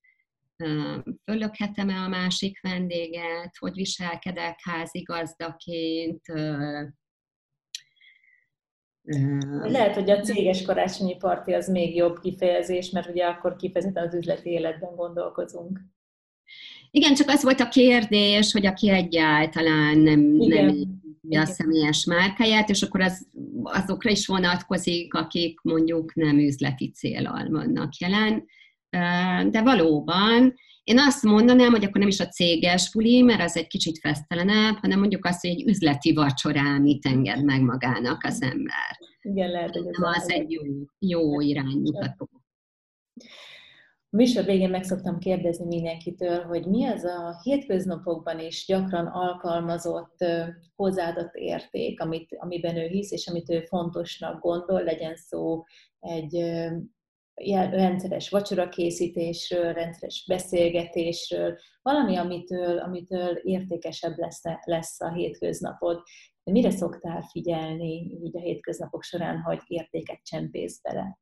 fölökhetem-e 1.24 1.96
a 1.96 2.08
másik 2.08 2.62
vendéget, 2.62 3.58
hogy 3.60 3.74
viselkedek 3.76 4.60
házigazdaként. 4.64 6.22
Lehet, 9.62 9.96
hogy 9.96 10.10
a 10.10 10.20
céges 10.20 10.62
karácsonyi 10.62 11.16
parti 11.16 11.54
az 11.54 11.68
még 11.68 11.96
jobb 11.96 12.20
kifejezés, 12.20 12.90
mert 12.90 13.10
ugye 13.10 13.26
akkor 13.26 13.56
kifejezetten 13.56 14.08
az 14.08 14.14
üzleti 14.14 14.50
életben 14.50 14.96
gondolkozunk. 14.96 15.80
Igen, 16.92 17.14
csak 17.14 17.30
az 17.30 17.44
volt 17.44 17.60
a 17.60 17.68
kérdés, 17.68 18.52
hogy 18.52 18.66
aki 18.66 18.90
egyáltalán 18.90 19.98
nem, 19.98 20.36
Igen. 20.40 20.66
nem 21.22 21.42
a 21.42 21.46
személyes 21.46 22.06
márkáját, 22.06 22.70
és 22.70 22.82
akkor 22.82 23.02
az, 23.02 23.28
azokra 23.64 24.10
is 24.10 24.28
vonatkozik, 24.28 25.14
akik 25.14 25.62
mondjuk 25.62 26.16
nem 26.16 26.38
üzleti 26.38 26.92
célal 26.92 27.50
vannak 27.50 27.96
jelen 27.96 28.46
de 29.50 29.62
valóban 29.62 30.54
én 30.84 31.00
azt 31.00 31.24
mondanám, 31.24 31.72
hogy 31.72 31.84
akkor 31.84 32.00
nem 32.00 32.08
is 32.08 32.20
a 32.20 32.28
céges 32.28 32.92
buli, 32.92 33.22
mert 33.22 33.42
az 33.42 33.58
egy 33.58 33.68
kicsit 33.68 34.00
fesztelenebb, 34.00 34.76
hanem 34.76 35.00
mondjuk 35.00 35.26
azt, 35.26 35.42
hogy 35.42 35.50
egy 35.50 35.68
üzleti 35.68 36.14
vacsorán 36.14 36.82
mit 36.82 37.06
enged 37.06 37.44
meg 37.44 37.62
magának 37.62 38.24
az 38.24 38.42
ember. 38.42 38.98
Igen, 39.22 39.52
lehet, 39.52 39.76
hogy 39.76 39.88
az, 39.88 40.18
az 40.18 40.30
egy 40.30 40.52
jó, 40.52 40.62
jó 41.00 41.42
iránymutató. 41.42 42.30
A 44.10 44.16
műsor 44.16 44.44
végén 44.44 44.70
meg 44.70 44.84
szoktam 44.84 45.20
kérdezni 45.20 45.66
mindenkitől, 45.66 46.44
hogy 46.44 46.66
mi 46.66 46.86
az 46.86 47.04
a 47.04 47.40
hétköznapokban 47.44 48.40
is 48.40 48.66
gyakran 48.68 49.06
alkalmazott 49.06 50.18
hozzáadott 50.76 51.34
érték, 51.34 52.02
amit, 52.02 52.36
amiben 52.40 52.78
ő 52.78 52.88
hisz, 52.88 53.12
és 53.12 53.28
amit 53.28 53.50
ő 53.50 53.62
fontosnak 53.62 54.42
gondol, 54.42 54.84
legyen 54.84 55.16
szó 55.16 55.64
egy 56.00 56.34
rendszeres 57.36 58.30
vacsorakészítésről, 58.30 59.74
rendszeres 59.74 60.26
beszélgetésről, 60.28 61.60
valami, 61.82 62.16
amitől, 62.16 62.78
amitől 62.78 63.36
értékesebb 63.36 64.18
lesz, 64.18 64.42
lesz 64.64 65.02
a 65.02 65.14
hétköznapod. 65.14 66.02
De 66.44 66.52
mire 66.52 66.70
szoktál 66.70 67.22
figyelni 67.22 68.20
így 68.24 68.38
a 68.38 68.40
hétköznapok 68.40 69.04
során, 69.04 69.42
hogy 69.42 69.60
értéket 69.68 70.20
csempész 70.24 70.82
bele? 70.82 71.18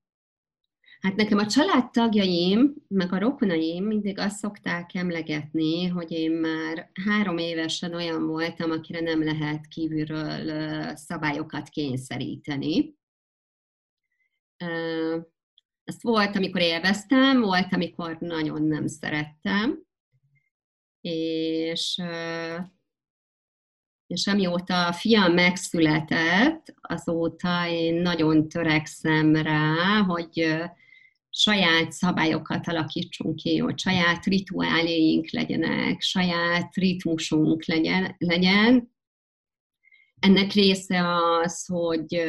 Hát 1.00 1.16
nekem 1.16 1.38
a 1.38 1.46
családtagjaim, 1.46 2.76
meg 2.88 3.14
a 3.14 3.20
rokonaim 3.20 3.86
mindig 3.86 4.20
azt 4.20 4.38
szokták 4.38 4.96
emlegetni, 4.96 5.88
hogy 5.88 6.12
én 6.12 6.32
már 6.32 6.92
három 7.06 7.38
évesen 7.38 7.94
olyan 7.94 8.28
voltam, 8.28 8.72
akire 8.72 9.00
nem 9.00 9.24
lehet 9.24 9.68
kívülről 9.68 10.96
szabályokat 10.96 11.70
kényszeríteni 11.70 12.96
ezt 15.92 16.02
volt, 16.02 16.36
amikor 16.36 16.62
élveztem, 16.62 17.42
volt, 17.42 17.74
amikor 17.74 18.18
nagyon 18.20 18.62
nem 18.62 18.88
szerettem, 18.88 19.80
és, 21.02 22.02
és 24.08 24.28
amióta 24.28 24.88
a 24.88 24.94
fiam 24.94 25.34
megszületett, 25.34 26.74
azóta 26.82 27.68
én 27.68 28.02
nagyon 28.02 28.48
törekszem 28.48 29.36
rá, 29.36 30.02
hogy 30.08 30.62
saját 31.30 31.92
szabályokat 31.92 32.68
alakítsunk 32.68 33.36
ki, 33.36 33.58
hogy 33.58 33.80
saját 33.80 34.26
rituáléink 34.26 35.32
legyenek, 35.32 36.02
saját 36.02 36.76
ritmusunk 36.76 37.66
legyen. 37.66 38.16
legyen. 38.18 38.92
Ennek 40.20 40.52
része 40.52 41.18
az, 41.42 41.66
hogy 41.66 42.22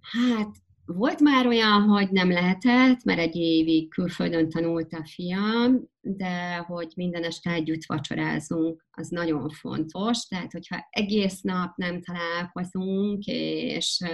hát 0.00 0.63
volt 0.86 1.20
már 1.20 1.46
olyan, 1.46 1.82
hogy 1.82 2.10
nem 2.10 2.30
lehetett, 2.30 3.04
mert 3.04 3.18
egy 3.18 3.36
évig 3.36 3.90
külföldön 3.90 4.48
tanult 4.48 4.92
a 4.92 5.06
fiam, 5.06 5.90
de 6.00 6.56
hogy 6.56 6.92
minden 6.96 7.24
este 7.24 7.50
együtt 7.50 7.84
vacsorázunk, 7.86 8.86
az 8.90 9.08
nagyon 9.08 9.48
fontos. 9.48 10.26
Tehát, 10.26 10.52
hogyha 10.52 10.86
egész 10.90 11.40
nap 11.40 11.76
nem 11.76 12.02
találkozunk, 12.02 13.24
és 13.24 14.04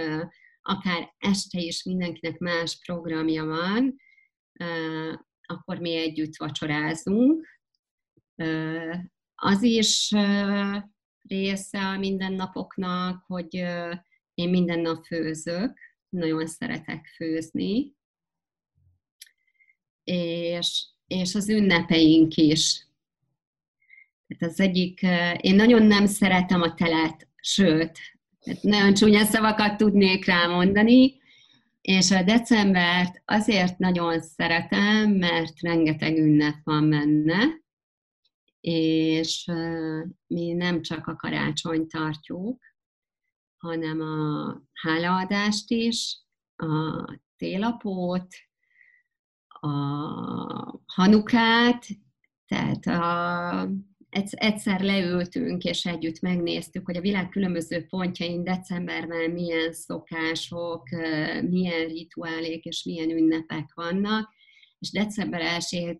akár 0.61 1.13
este 1.17 1.59
is 1.59 1.83
mindenkinek 1.83 2.37
más 2.37 2.79
programja 2.85 3.45
van, 3.45 3.95
akkor 5.41 5.79
mi 5.79 5.95
együtt 5.95 6.37
vacsorázunk. 6.37 7.47
Az 9.35 9.63
is 9.63 10.11
része 11.27 11.79
a 11.79 11.97
mindennapoknak, 11.97 13.23
hogy 13.27 13.55
én 14.33 14.49
minden 14.49 14.79
nap 14.79 15.05
főzök, 15.05 15.77
nagyon 16.11 16.47
szeretek 16.47 17.05
főzni, 17.15 17.95
és, 20.03 20.85
és 21.07 21.35
az 21.35 21.49
ünnepeink 21.49 22.35
is. 22.35 22.85
Tehát 24.27 24.53
az 24.53 24.59
egyik, 24.59 25.01
én 25.41 25.55
nagyon 25.55 25.83
nem 25.83 26.05
szeretem 26.05 26.61
a 26.61 26.73
telet, 26.73 27.27
sőt, 27.35 27.99
nagyon 28.61 28.93
csúnya 28.93 29.23
szavakat 29.23 29.77
tudnék 29.77 30.25
rámondani, 30.25 31.19
és 31.81 32.11
a 32.11 32.23
decembert 32.23 33.21
azért 33.25 33.77
nagyon 33.77 34.21
szeretem, 34.21 35.11
mert 35.11 35.61
rengeteg 35.61 36.17
ünnep 36.17 36.55
van 36.63 36.89
benne, 36.89 37.59
és 38.61 39.45
mi 40.27 40.51
nem 40.51 40.81
csak 40.81 41.07
a 41.07 41.15
karácsony 41.15 41.87
tartjuk, 41.87 42.70
hanem 43.61 44.01
a 44.01 44.55
hálaadást 44.73 45.71
is, 45.71 46.17
a 46.55 47.05
télapót, 47.37 48.27
a 49.47 49.67
hanukát, 50.85 51.85
tehát 52.47 52.85
a, 52.85 53.69
egyszer 54.31 54.81
leültünk, 54.81 55.63
és 55.63 55.85
együtt 55.85 56.19
megnéztük, 56.19 56.85
hogy 56.85 56.97
a 56.97 57.01
világ 57.01 57.29
különböző 57.29 57.85
pontjain 57.85 58.43
decemberben 58.43 59.31
milyen 59.31 59.73
szokások, 59.73 60.89
milyen 61.49 61.87
rituálék 61.87 62.63
és 62.63 62.83
milyen 62.83 63.09
ünnepek 63.09 63.73
vannak, 63.73 64.33
és 64.79 64.91
december 64.91 65.41
1-től 65.59 65.97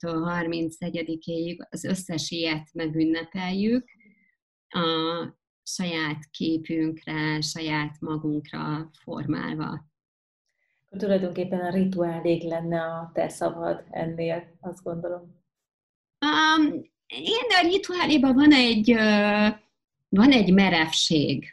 31-ig 0.48 1.58
az 1.70 1.84
összes 1.84 2.32
ilyet 2.32 2.70
megünnepeljük. 2.74 3.90
A 4.68 5.40
saját 5.64 6.30
képünkre, 6.32 7.42
saját 7.42 8.00
magunkra 8.00 8.90
formálva. 9.04 9.86
Tulajdonképpen 10.98 11.60
a 11.60 11.70
rituálék 11.70 12.44
lenne 12.44 12.82
a 12.82 13.12
te 13.14 13.30
szavad 13.30 13.84
ennél, 13.90 14.58
azt 14.60 14.84
gondolom. 14.84 15.40
Um, 16.26 16.92
én 17.08 17.64
a 17.64 17.68
rituáléban 17.68 18.36
van 18.36 18.52
egy, 18.52 18.94
van 20.10 20.32
egy 20.32 20.54
merevség. 20.54 21.46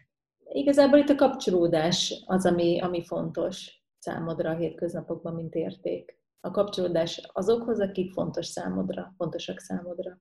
Igazából 0.52 0.98
itt 0.98 1.08
a 1.08 1.14
kapcsolódás 1.14 2.22
az, 2.26 2.46
ami, 2.46 2.80
ami 2.80 3.04
fontos 3.04 3.82
számodra 3.98 4.50
a 4.50 4.56
hétköznapokban, 4.56 5.34
mint 5.34 5.54
érték. 5.54 6.16
A 6.40 6.50
kapcsolódás 6.50 7.28
azokhoz, 7.32 7.80
akik 7.80 8.12
fontos 8.12 8.46
számodra, 8.46 9.14
fontosak 9.16 9.58
számodra. 9.58 10.18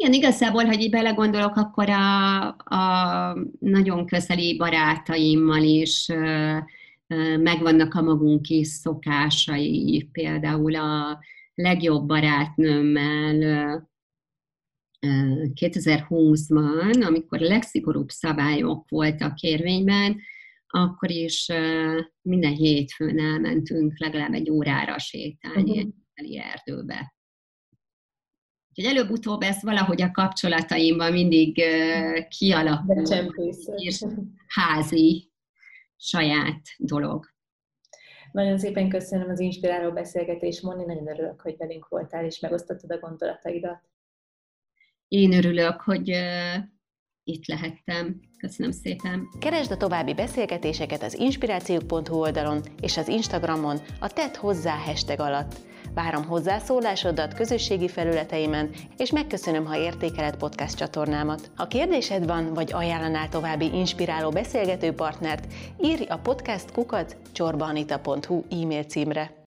Igen, 0.00 0.12
igazából, 0.12 0.64
hogy 0.64 0.80
így 0.80 0.90
belegondolok, 0.90 1.56
akkor 1.56 1.90
a, 1.90 2.46
a 2.48 3.36
nagyon 3.58 4.06
közeli 4.06 4.56
barátaimmal 4.56 5.62
is 5.62 6.06
megvannak 7.38 7.94
a 7.94 8.02
magunk 8.02 8.42
kis 8.42 8.68
szokásai, 8.68 10.08
például 10.12 10.76
a 10.76 11.18
legjobb 11.54 12.06
barátnőmmel 12.06 13.88
2020-ban, 15.00 17.06
amikor 17.06 17.42
a 17.42 17.46
legszigorúbb 17.46 18.08
szabályok 18.08 18.88
voltak 18.88 19.40
érvényben, 19.40 20.20
akkor 20.66 21.10
is 21.10 21.46
minden 22.22 22.52
hétfőn 22.52 23.20
elmentünk 23.20 23.98
legalább 23.98 24.32
egy 24.32 24.50
órára 24.50 24.98
sétálni 24.98 25.70
uh-huh. 25.70 25.92
egy 26.14 26.34
erdőbe. 26.34 27.16
Úgyhogy 28.78 28.96
előbb-utóbb 28.96 29.42
ez 29.42 29.62
valahogy 29.62 30.02
a 30.02 30.10
kapcsolataimban 30.10 31.12
mindig 31.12 31.62
kialakul, 32.28 33.02
és 33.76 34.04
házi, 34.46 35.30
saját 35.96 36.60
dolog. 36.76 37.26
Nagyon 38.32 38.58
szépen 38.58 38.88
köszönöm 38.88 39.30
az 39.30 39.40
inspiráló 39.40 39.92
beszélgetést, 39.92 40.62
Moni, 40.62 40.84
nagyon 40.84 41.08
örülök, 41.08 41.40
hogy 41.40 41.56
velünk 41.56 41.88
voltál, 41.88 42.24
és 42.24 42.40
megosztottad 42.40 42.90
a 42.90 42.98
gondolataidat. 42.98 43.80
Én 45.08 45.32
örülök, 45.32 45.80
hogy 45.80 46.10
uh, 46.10 46.62
itt 47.24 47.46
lehettem. 47.46 48.20
Köszönöm 48.38 48.72
szépen. 48.72 49.28
Keresd 49.40 49.70
a 49.70 49.76
további 49.76 50.14
beszélgetéseket 50.14 51.02
az 51.02 51.18
inspirációk.hu 51.18 52.16
oldalon 52.16 52.62
és 52.80 52.96
az 52.96 53.08
Instagramon 53.08 53.78
a 54.00 54.12
Tett 54.12 54.36
hozzá 54.36 54.76
hashtag 54.76 55.20
alatt. 55.20 55.67
Várom 55.94 56.24
hozzászólásodat 56.24 57.34
közösségi 57.34 57.88
felületeimen, 57.88 58.70
és 58.96 59.10
megköszönöm, 59.10 59.64
ha 59.64 59.76
értékeled 59.76 60.36
podcast 60.36 60.76
csatornámat. 60.76 61.50
Ha 61.56 61.66
kérdésed 61.66 62.26
van, 62.26 62.54
vagy 62.54 62.72
ajánlanál 62.72 63.28
további 63.28 63.70
inspiráló 63.74 64.30
beszélgető 64.30 64.92
partnert, 64.92 65.46
írj 65.82 66.04
a 66.04 66.16
podcast 66.16 66.72
kukat 66.72 67.16
csorbanita.hu 67.32 68.42
e-mail 68.50 68.84
címre. 68.84 69.30